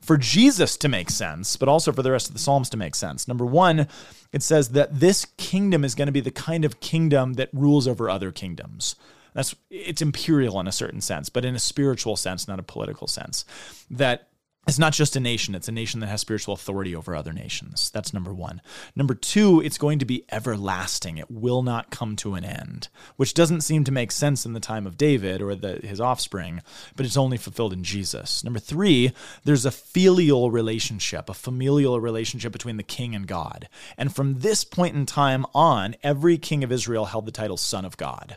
[0.00, 2.94] for Jesus to make sense, but also for the rest of the Psalms to make
[2.94, 3.26] sense.
[3.26, 3.88] Number one,
[4.32, 7.88] it says that this kingdom is going to be the kind of kingdom that rules
[7.88, 8.94] over other kingdoms.
[9.34, 13.06] That's it's imperial in a certain sense, but in a spiritual sense, not a political
[13.06, 13.44] sense.
[13.90, 14.28] That
[14.68, 17.90] it's not just a nation, it's a nation that has spiritual authority over other nations.
[17.90, 18.62] That's number one.
[18.94, 21.18] Number two, it's going to be everlasting.
[21.18, 24.60] It will not come to an end, which doesn't seem to make sense in the
[24.60, 26.62] time of David or the, his offspring,
[26.94, 28.44] but it's only fulfilled in Jesus.
[28.44, 33.68] Number three, there's a filial relationship, a familial relationship between the king and God.
[33.98, 37.84] And from this point in time on, every king of Israel held the title Son
[37.84, 38.36] of God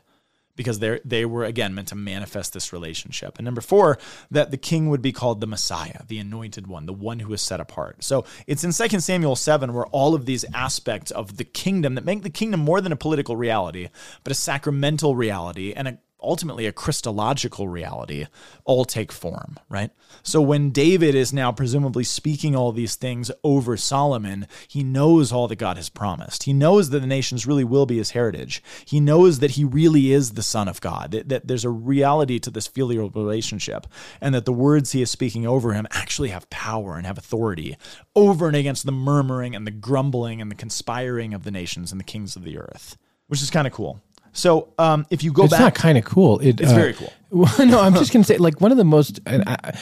[0.56, 3.38] because they they were again meant to manifest this relationship.
[3.38, 3.98] And number four,
[4.32, 7.42] that the king would be called the Messiah, the anointed one, the one who is
[7.42, 8.04] set apart.
[8.04, 12.06] So it's in 2 Samuel 7 where all of these aspects of the kingdom that
[12.06, 13.90] make the kingdom more than a political reality,
[14.24, 18.26] but a sacramental reality and a ultimately a Christological reality
[18.64, 19.92] all take form, right?
[20.24, 25.48] So when David is now presumably speaking all these things over Solomon, he knows all
[25.48, 26.44] that God has promised.
[26.44, 28.64] He knows that the nations really will be his heritage.
[28.86, 32.40] He knows that he really is the Son of God, that, that there's a reality
[32.40, 33.88] to this filial relationship,
[34.20, 37.78] and that the words he is speaking over him actually have power and have authority
[38.16, 42.00] over and against the murmuring and the grumbling and the conspiring of the nations and
[42.00, 42.98] the kings of the earth,
[43.28, 44.02] which is kind of cool.
[44.36, 46.40] So um, if you go back it's back, not kind of cool.
[46.40, 47.12] It, it's uh, very cool.
[47.66, 49.20] no, I'm just going to say, like, one of the most.
[49.26, 49.74] I,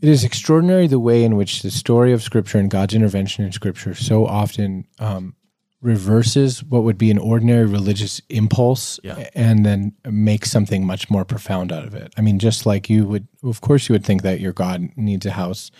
[0.00, 3.52] it is extraordinary the way in which the story of Scripture and God's intervention in
[3.52, 5.34] Scripture so often um,
[5.80, 9.28] reverses what would be an ordinary religious impulse Yeah.
[9.34, 12.12] and then makes something much more profound out of it.
[12.16, 15.26] I mean, just like you would, of course, you would think that your God needs
[15.26, 15.70] a house.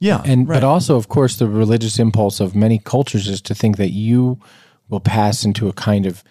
[0.00, 0.56] Yeah, And, right.
[0.56, 4.38] but also, of course, the religious impulse of many cultures is to think that you
[4.88, 6.24] will pass into a kind of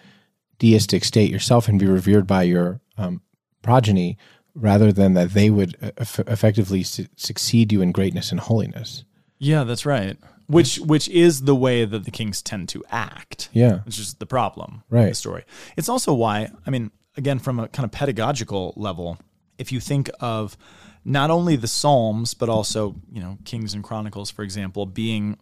[0.58, 3.22] deistic state yourself and be revered by your um,
[3.62, 4.16] progeny
[4.54, 9.04] rather than that they would uh, eff- effectively su- succeed you in greatness and holiness.
[9.38, 10.16] Yeah, that's right.
[10.46, 13.50] Which which is the way that the kings tend to act.
[13.52, 13.80] Yeah.
[13.80, 14.82] Which is the problem.
[14.88, 15.10] Right.
[15.10, 15.44] The story.
[15.76, 19.18] It's also why, I mean, again, from a kind of pedagogical level,
[19.58, 20.56] if you think of
[21.04, 25.38] not only the Psalms, but also, you know, Kings and Chronicles, for example, being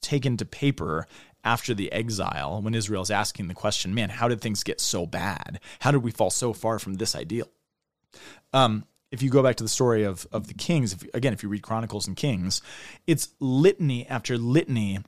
[0.00, 1.06] taken to paper
[1.44, 5.60] after the exile, when Israel's asking the question, man, how did things get so bad?
[5.80, 7.48] How did we fall so far from this ideal?
[8.52, 11.42] um, if you go back to the story of of the kings, if, again, if
[11.42, 12.62] you read Chronicles and Kings,
[13.06, 15.00] it's litany after litany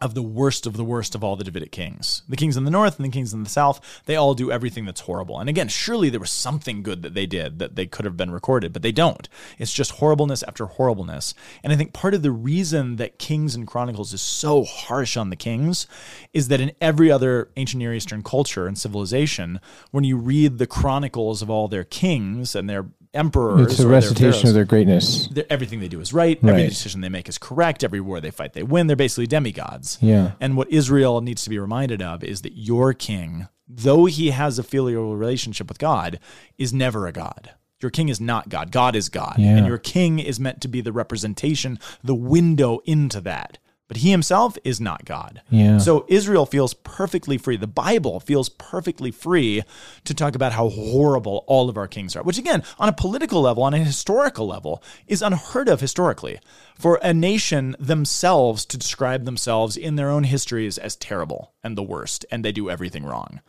[0.00, 2.22] of the worst of the worst of all the Davidic kings.
[2.28, 4.84] The kings in the north and the kings in the south, they all do everything
[4.86, 5.38] that's horrible.
[5.38, 8.30] And again, surely there was something good that they did that they could have been
[8.30, 9.28] recorded, but they don't.
[9.58, 11.34] It's just horribleness after horribleness.
[11.62, 15.30] And I think part of the reason that Kings and Chronicles is so harsh on
[15.30, 15.86] the kings
[16.32, 20.66] is that in every other ancient Near Eastern culture and civilization, when you read the
[20.66, 25.28] chronicles of all their kings and their emperors, It's a recitation of their greatness.
[25.32, 26.38] they're- everything they do is right.
[26.42, 27.82] Every decision they make is correct.
[27.82, 28.86] Every war they fight, they win.
[28.86, 29.98] They're basically demigods.
[30.00, 30.32] Yeah.
[30.40, 34.58] And what Israel needs to be reminded of is that your king, though he has
[34.58, 36.18] a filial relationship with God,
[36.58, 37.50] is never a God.
[37.80, 38.70] Your king is not God.
[38.72, 39.36] God is God.
[39.38, 39.56] Yeah.
[39.56, 43.58] And your king is meant to be the representation, the window into that.
[43.90, 45.42] But he himself is not God.
[45.50, 45.78] Yeah.
[45.78, 47.56] So Israel feels perfectly free.
[47.56, 49.64] The Bible feels perfectly free
[50.04, 53.42] to talk about how horrible all of our kings are, which, again, on a political
[53.42, 56.38] level, on a historical level, is unheard of historically.
[56.78, 61.82] For a nation themselves to describe themselves in their own histories as terrible and the
[61.82, 63.40] worst, and they do everything wrong.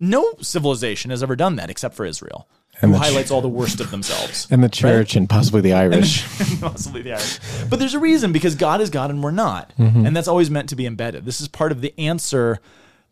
[0.00, 2.48] No civilization has ever done that except for Israel,
[2.80, 4.46] who the ch- highlights all the worst of themselves.
[4.50, 6.24] And the church and possibly the Irish.
[6.60, 7.38] Possibly the Irish.
[7.68, 9.72] But there's a reason because God is God and we're not.
[9.78, 10.06] Mm-hmm.
[10.06, 11.24] And that's always meant to be embedded.
[11.24, 12.60] This is part of the answer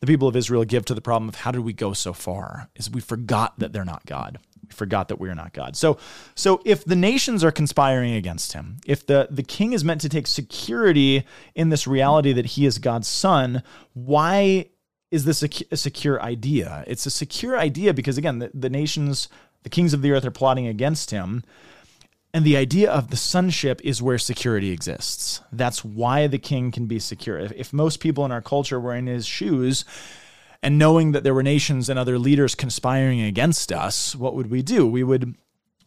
[0.03, 2.69] the people of Israel give to the problem of how did we go so far?
[2.75, 4.41] Is we forgot that they're not God.
[4.67, 5.77] We forgot that we are not God.
[5.77, 5.97] So
[6.35, 10.09] so if the nations are conspiring against him, if the, the king is meant to
[10.09, 14.71] take security in this reality that he is God's son, why
[15.13, 16.83] is this a, a secure idea?
[16.89, 19.29] It's a secure idea because again, the, the nations,
[19.63, 21.43] the kings of the earth are plotting against him.
[22.35, 25.43] And the idea of the sonship is where security exists.
[25.53, 27.39] That's why the king can be secure.
[27.39, 29.85] If, if most people in our culture were in his shoes
[30.63, 34.63] and knowing that there were nations and other leaders conspiring against us, what would we
[34.63, 34.87] do?
[34.87, 35.35] We would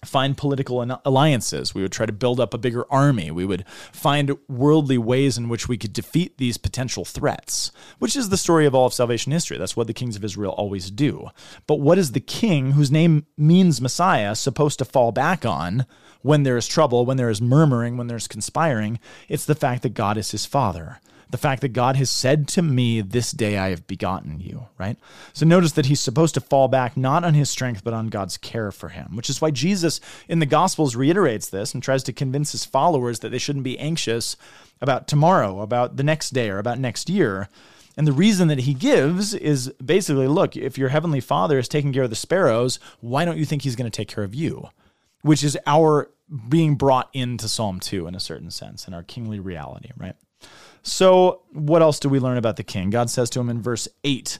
[0.05, 1.73] find political alliances.
[1.73, 3.31] We would try to build up a bigger army.
[3.31, 8.29] We would find worldly ways in which we could defeat these potential threats, which is
[8.29, 9.57] the story of all of salvation history.
[9.57, 11.29] That's what the kings of Israel always do.
[11.67, 15.85] But what is the king, whose name means Messiah, supposed to fall back on
[16.21, 18.99] when there is trouble, when there is murmuring, when there's conspiring?
[19.27, 20.99] It's the fact that God is his father
[21.29, 24.97] the fact that God has said to me, This day I have begotten you, right?
[25.33, 28.37] So notice that he's supposed to fall back not on his strength, but on God's
[28.37, 32.13] care for him, which is why Jesus in the Gospels reiterates this and tries to
[32.13, 34.35] convince his followers that they shouldn't be anxious
[34.81, 37.49] about tomorrow, about the next day, or about next year.
[37.97, 41.93] And the reason that he gives is basically look, if your heavenly father is taking
[41.93, 44.69] care of the sparrows, why don't you think he's going to take care of you?
[45.21, 46.11] Which is our
[46.49, 50.15] being brought into Psalm 2 in a certain sense, in our kingly reality, right?
[50.87, 52.91] So, what else do we learn about the king?
[52.91, 54.37] God says to him in verse 8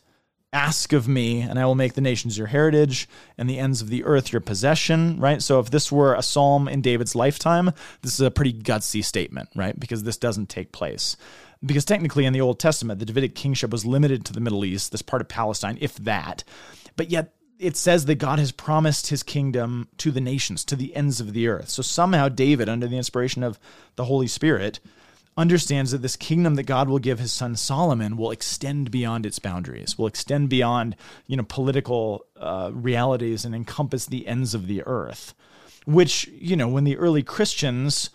[0.54, 3.90] Ask of me, and I will make the nations your heritage and the ends of
[3.90, 5.42] the earth your possession, right?
[5.42, 7.72] So, if this were a psalm in David's lifetime,
[8.04, 9.78] this is a pretty gutsy statement, right?
[9.78, 11.18] Because this doesn't take place.
[11.66, 14.92] Because technically, in the Old Testament, the Davidic kingship was limited to the Middle East,
[14.92, 16.44] this part of Palestine, if that.
[16.96, 20.96] But yet, it says that God has promised his kingdom to the nations, to the
[20.96, 21.70] ends of the earth.
[21.70, 23.60] So somehow David, under the inspiration of
[23.96, 24.80] the Holy Spirit,
[25.38, 29.40] understands that this kingdom that God will give his son Solomon will extend beyond its
[29.40, 30.96] boundaries, will extend beyond,
[31.28, 35.34] you know, political uh, realities and encompass the ends of the earth.
[35.86, 38.10] Which, you know, when the early Christians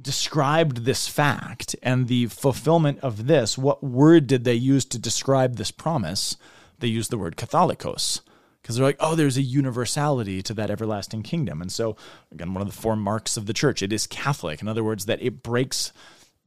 [0.00, 5.56] described this fact and the fulfillment of this, what word did they use to describe
[5.56, 6.36] this promise?
[6.78, 8.20] They used the word Catholicos
[8.62, 11.60] because they're like, oh, there's a universality to that everlasting kingdom.
[11.60, 11.96] And so,
[12.32, 14.60] again, one of the four marks of the church, it is Catholic.
[14.60, 15.92] In other words, that it breaks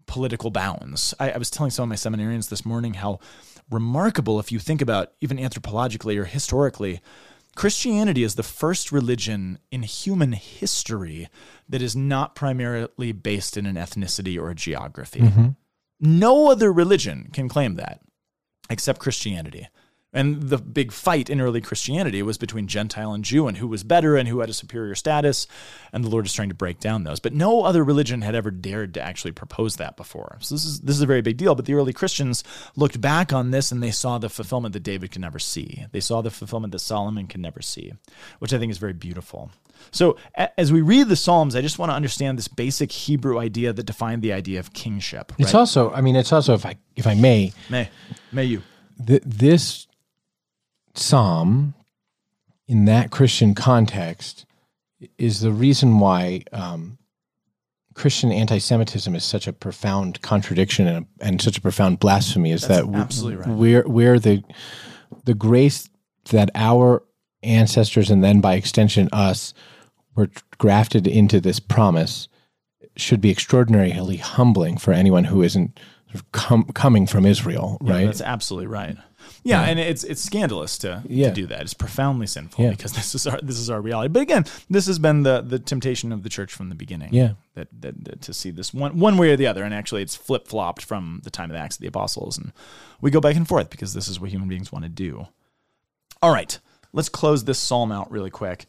[0.06, 1.14] political bounds.
[1.20, 3.20] I, I, was telling some of my seminarians this morning how
[3.70, 7.02] remarkable, if you think about even anthropologically or historically,
[7.56, 11.28] Christianity is the first religion in human history
[11.68, 15.22] that is not primarily based in an ethnicity or a geography.
[15.22, 15.48] Mm-hmm.
[16.00, 18.02] No other religion can claim that
[18.70, 19.68] except Christianity.
[20.14, 23.84] And the big fight in early Christianity was between Gentile and Jew and who was
[23.84, 25.48] better and who had a superior status.
[25.94, 27.22] And the Lord is trying to break down those.
[27.22, 30.38] But no other religion had ever dared to actually propose that before.
[30.42, 31.56] So this is this is a very big deal.
[31.56, 32.44] But the early Christians
[32.76, 35.86] looked back on this and they saw the fulfillment that David could never see.
[35.94, 37.94] They saw the fulfillment that Solomon could never see,
[38.40, 39.52] which I think is very beautiful.
[39.92, 40.18] So
[40.58, 43.84] as we read the Psalms, I just want to understand this basic Hebrew idea that
[43.84, 45.32] defined the idea of kingship.
[45.32, 45.40] Right?
[45.40, 47.90] It's also, I mean, it's also, if I if I may, may
[48.32, 48.62] may you.
[49.08, 49.88] Th- this
[50.96, 51.74] psalm
[52.68, 54.46] in that Christian context
[55.18, 56.98] is the reason why um,
[57.94, 62.52] Christian anti-Semitism is such a profound contradiction and, and such a profound blasphemy.
[62.52, 63.50] Is That's that absolutely right.
[63.50, 64.44] we're we're the
[65.26, 65.90] the grace
[66.32, 67.04] that our
[67.44, 69.54] ancestors and then by extension us
[70.16, 72.28] were grafted into this promise
[72.96, 75.80] should be extraordinarily humbling for anyone who isn't
[76.32, 78.02] com- coming from Israel, right?
[78.02, 78.98] Yeah, that's absolutely right.
[79.44, 81.30] Yeah, and it's it's scandalous to, yeah.
[81.30, 81.62] to do that.
[81.62, 82.72] It's profoundly sinful yeah.
[82.72, 84.10] because this is our this is our reality.
[84.10, 87.14] But again, this has been the the temptation of the church from the beginning.
[87.14, 90.02] Yeah, that, that, that to see this one one way or the other, and actually,
[90.02, 92.52] it's flip flopped from the time of the Acts of the Apostles, and
[93.02, 95.28] we go back and forth because this is what human beings want to do.
[96.22, 96.58] All right,
[96.94, 98.66] let's close this psalm out really quick.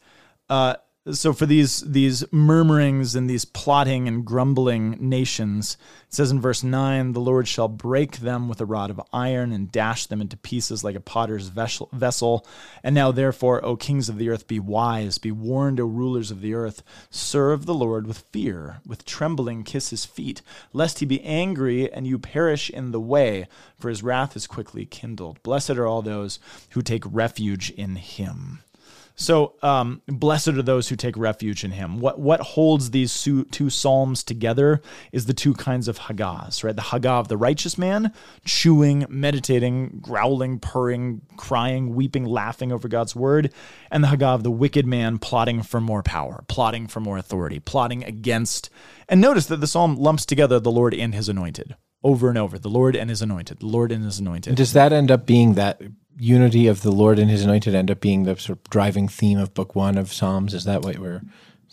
[0.49, 0.75] Uh,
[1.11, 5.75] so for these these murmurings and these plotting and grumbling nations
[6.07, 9.51] it says in verse 9 the lord shall break them with a rod of iron
[9.51, 12.45] and dash them into pieces like a potter's vessel.
[12.83, 16.39] And now therefore o kings of the earth be wise be warned o rulers of
[16.39, 16.83] the earth.
[17.09, 20.41] Serve the lord with fear with trembling kiss his feet
[20.71, 23.47] lest he be angry and you perish in the way
[23.77, 25.43] for his wrath is quickly kindled.
[25.43, 26.39] Blessed are all those
[26.71, 28.59] who take refuge in him
[29.15, 31.99] so, um, blessed are those who take refuge in him.
[31.99, 36.75] What what holds these two psalms together is the two kinds of hagahs, right?
[36.75, 38.11] The hagah of the righteous man,
[38.43, 43.53] chewing, meditating, growling, purring, crying, weeping, laughing over God's word,
[43.91, 47.59] and the hagah of the wicked man, plotting for more power, plotting for more authority,
[47.59, 48.71] plotting against.
[49.07, 52.59] And notice that the psalm lumps together the Lord and his anointed over and over.
[52.59, 54.55] The Lord and his anointed, the Lord and his anointed.
[54.55, 55.81] Does that end up being that
[56.17, 59.39] unity of the Lord and His anointed end up being the sort of driving theme
[59.39, 60.53] of Book One of Psalms?
[60.53, 61.21] Is that what we're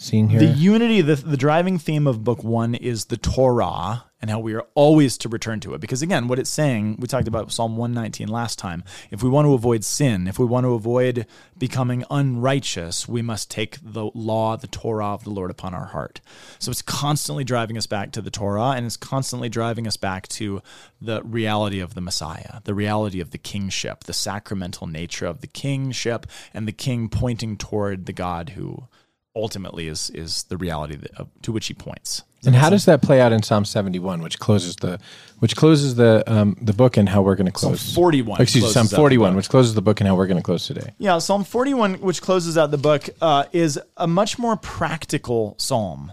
[0.01, 0.41] seeing here?
[0.41, 4.55] The unity, the, the driving theme of Book One is the Torah and how we
[4.55, 5.81] are always to return to it.
[5.81, 8.85] Because again, what it's saying, we talked about Psalm 119 last time.
[9.11, 11.27] If we want to avoid sin, if we want to avoid
[11.57, 16.21] becoming unrighteous, we must take the law, the Torah of the Lord upon our heart.
[16.59, 20.29] So it's constantly driving us back to the Torah and it's constantly driving us back
[20.29, 20.63] to
[21.01, 25.47] the reality of the Messiah, the reality of the kingship, the sacramental nature of the
[25.47, 28.89] kingship, and the king pointing toward the God who
[29.37, 32.23] ultimately is is the reality that, uh, to which he points.
[32.47, 34.99] And how does that play out in Psalm 71, which closes the
[35.41, 37.81] which closes the um, the book and how we're going to close?
[37.81, 38.41] Psalm 41.
[38.41, 40.95] Excuse me, Psalm 41, which closes the book and how we're going to close today.
[40.99, 46.13] Yeah, Psalm 41, which closes out the book, uh, is a much more practical psalm,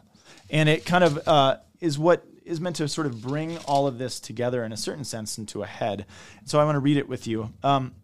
[0.49, 3.97] and it kind of uh, is what is meant to sort of bring all of
[3.97, 6.05] this together in a certain sense into a head.
[6.43, 7.53] So I want to read it with you.
[7.63, 7.95] Um,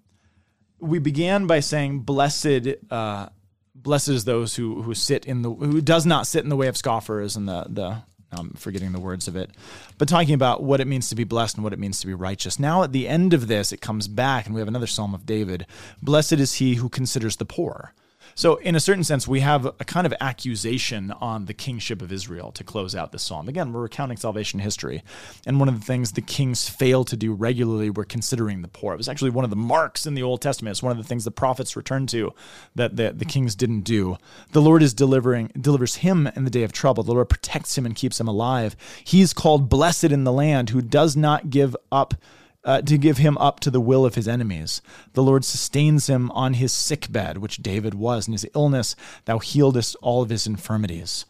[0.80, 3.28] we began by saying, "Blessed." Uh,
[3.76, 6.68] blessed is those who who sit in the who does not sit in the way
[6.68, 8.02] of scoffers and the the
[8.32, 9.52] I'm forgetting the words of it,
[9.98, 12.16] but talking about what it means to be blessed and what it means to be
[12.16, 12.60] righteous.
[12.60, 15.28] Now, at the end of this, it comes back, and we have another Psalm of
[15.28, 15.68] David.
[16.02, 17.94] Blessed is he who considers the poor.
[18.36, 22.12] So, in a certain sense, we have a kind of accusation on the kingship of
[22.12, 23.48] Israel to close out this psalm.
[23.48, 25.04] Again, we're recounting salvation history.
[25.46, 28.94] And one of the things the kings fail to do regularly, we're considering the poor.
[28.94, 30.72] It was actually one of the marks in the Old Testament.
[30.72, 32.34] It's one of the things the prophets returned to
[32.76, 34.18] that the, the kings didn't do.
[34.52, 37.04] The Lord is delivering, delivers him in the day of trouble.
[37.04, 38.76] The Lord protects him and keeps him alive.
[39.04, 42.16] He's called blessed in the land who does not give up
[42.66, 44.82] uh, to give him up to the will of his enemies.
[45.14, 48.28] The Lord sustains him on his sick bed, which David was.
[48.28, 48.96] In his illness,
[49.26, 51.26] thou healedest all of his infirmities.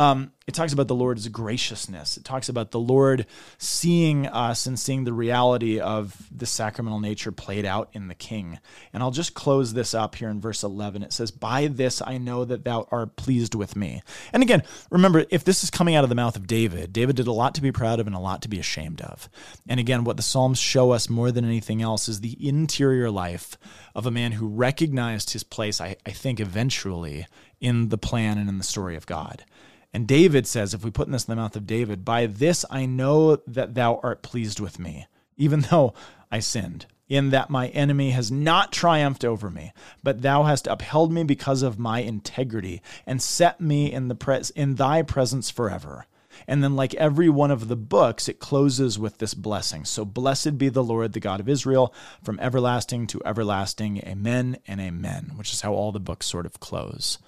[0.00, 2.16] Um, it talks about the Lord's graciousness.
[2.16, 3.26] It talks about the Lord
[3.58, 8.58] seeing us and seeing the reality of the sacramental nature played out in the King.
[8.94, 11.02] And I'll just close this up here in verse 11.
[11.02, 14.02] It says, By this I know that thou art pleased with me.
[14.32, 17.26] And again, remember, if this is coming out of the mouth of David, David did
[17.26, 19.28] a lot to be proud of and a lot to be ashamed of.
[19.68, 23.58] And again, what the Psalms show us more than anything else is the interior life
[23.94, 27.26] of a man who recognized his place, I, I think, eventually
[27.60, 29.44] in the plan and in the story of God.
[29.92, 32.86] And David says, if we put this in the mouth of David, by this I
[32.86, 35.94] know that thou art pleased with me, even though
[36.30, 39.72] I sinned, in that my enemy has not triumphed over me,
[40.02, 44.50] but thou hast upheld me because of my integrity and set me in the pres-
[44.50, 46.06] in thy presence forever.
[46.46, 49.84] And then, like every one of the books, it closes with this blessing.
[49.84, 53.98] So, blessed be the Lord, the God of Israel, from everlasting to everlasting.
[53.98, 57.18] Amen and amen, which is how all the books sort of close.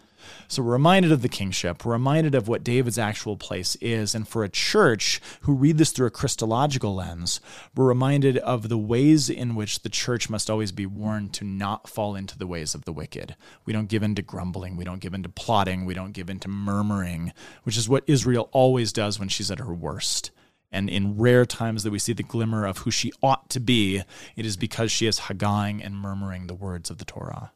[0.49, 1.85] So we're reminded of the kingship.
[1.85, 4.15] We're reminded of what David's actual place is.
[4.15, 7.41] And for a church who read this through a Christological lens,
[7.75, 11.89] we're reminded of the ways in which the church must always be warned to not
[11.89, 13.37] fall into the ways of the wicked.
[13.65, 14.77] We don't give in to grumbling.
[14.77, 15.85] We don't give in to plotting.
[15.85, 19.59] We don't give in to murmuring, which is what Israel always does when she's at
[19.59, 20.31] her worst.
[20.71, 24.03] And in rare times that we see the glimmer of who she ought to be,
[24.37, 27.53] it is because she is hagahing and murmuring the words of the Torah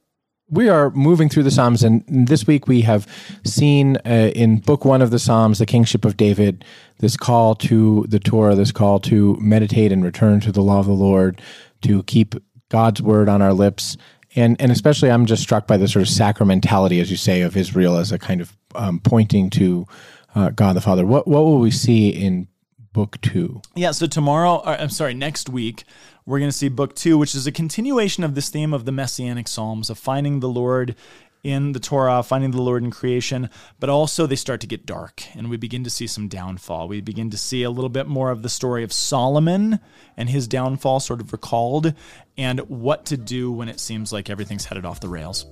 [0.48, 3.06] we are moving through the Psalms, and this week we have
[3.44, 6.64] seen uh, in Book One of the Psalms, the kingship of David,
[6.98, 10.86] this call to the Torah, this call to meditate and return to the law of
[10.86, 11.42] the Lord,
[11.82, 12.36] to keep
[12.68, 13.96] God's word on our lips,
[14.36, 17.56] and and especially I'm just struck by the sort of sacramentality, as you say, of
[17.56, 19.86] Israel as a kind of um, pointing to
[20.34, 21.04] uh, God the Father.
[21.04, 22.46] What what will we see in
[22.92, 23.62] Book Two?
[23.74, 25.84] Yeah, so tomorrow, or, I'm sorry, next week
[26.26, 28.92] we're going to see book two, which is a continuation of this theme of the
[28.92, 30.96] messianic psalms of finding the Lord
[31.44, 33.48] in the Torah, finding the Lord in creation,
[33.78, 36.88] but also they start to get dark and we begin to see some downfall.
[36.88, 39.78] We begin to see a little bit more of the story of Solomon
[40.16, 41.94] and his downfall sort of recalled
[42.36, 45.46] and what to do when it seems like everything's headed off the rails.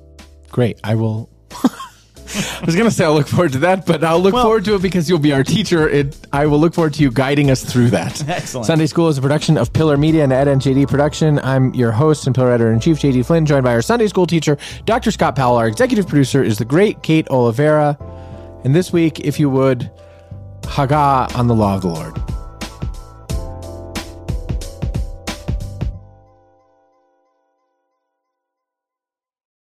[0.51, 0.81] Great.
[0.83, 1.31] I will
[2.27, 4.64] I was going to say I'll look forward to that, but I'll look well, forward
[4.66, 5.89] to it because you'll be our teacher.
[5.89, 8.27] It, I will look forward to you guiding us through that.
[8.29, 8.66] Excellent.
[8.66, 11.39] Sunday School is a production of Pillar Media and Ed and JD Production.
[11.41, 14.27] I'm your host and Pillar Editor in Chief, JD Flynn, joined by our Sunday School
[14.27, 15.11] teacher, Dr.
[15.11, 15.57] Scott Powell.
[15.57, 17.99] Our executive producer is the great Kate Oliveira.
[18.64, 19.91] And this week, if you would,
[20.62, 22.34] Hagah on the law of the Lord.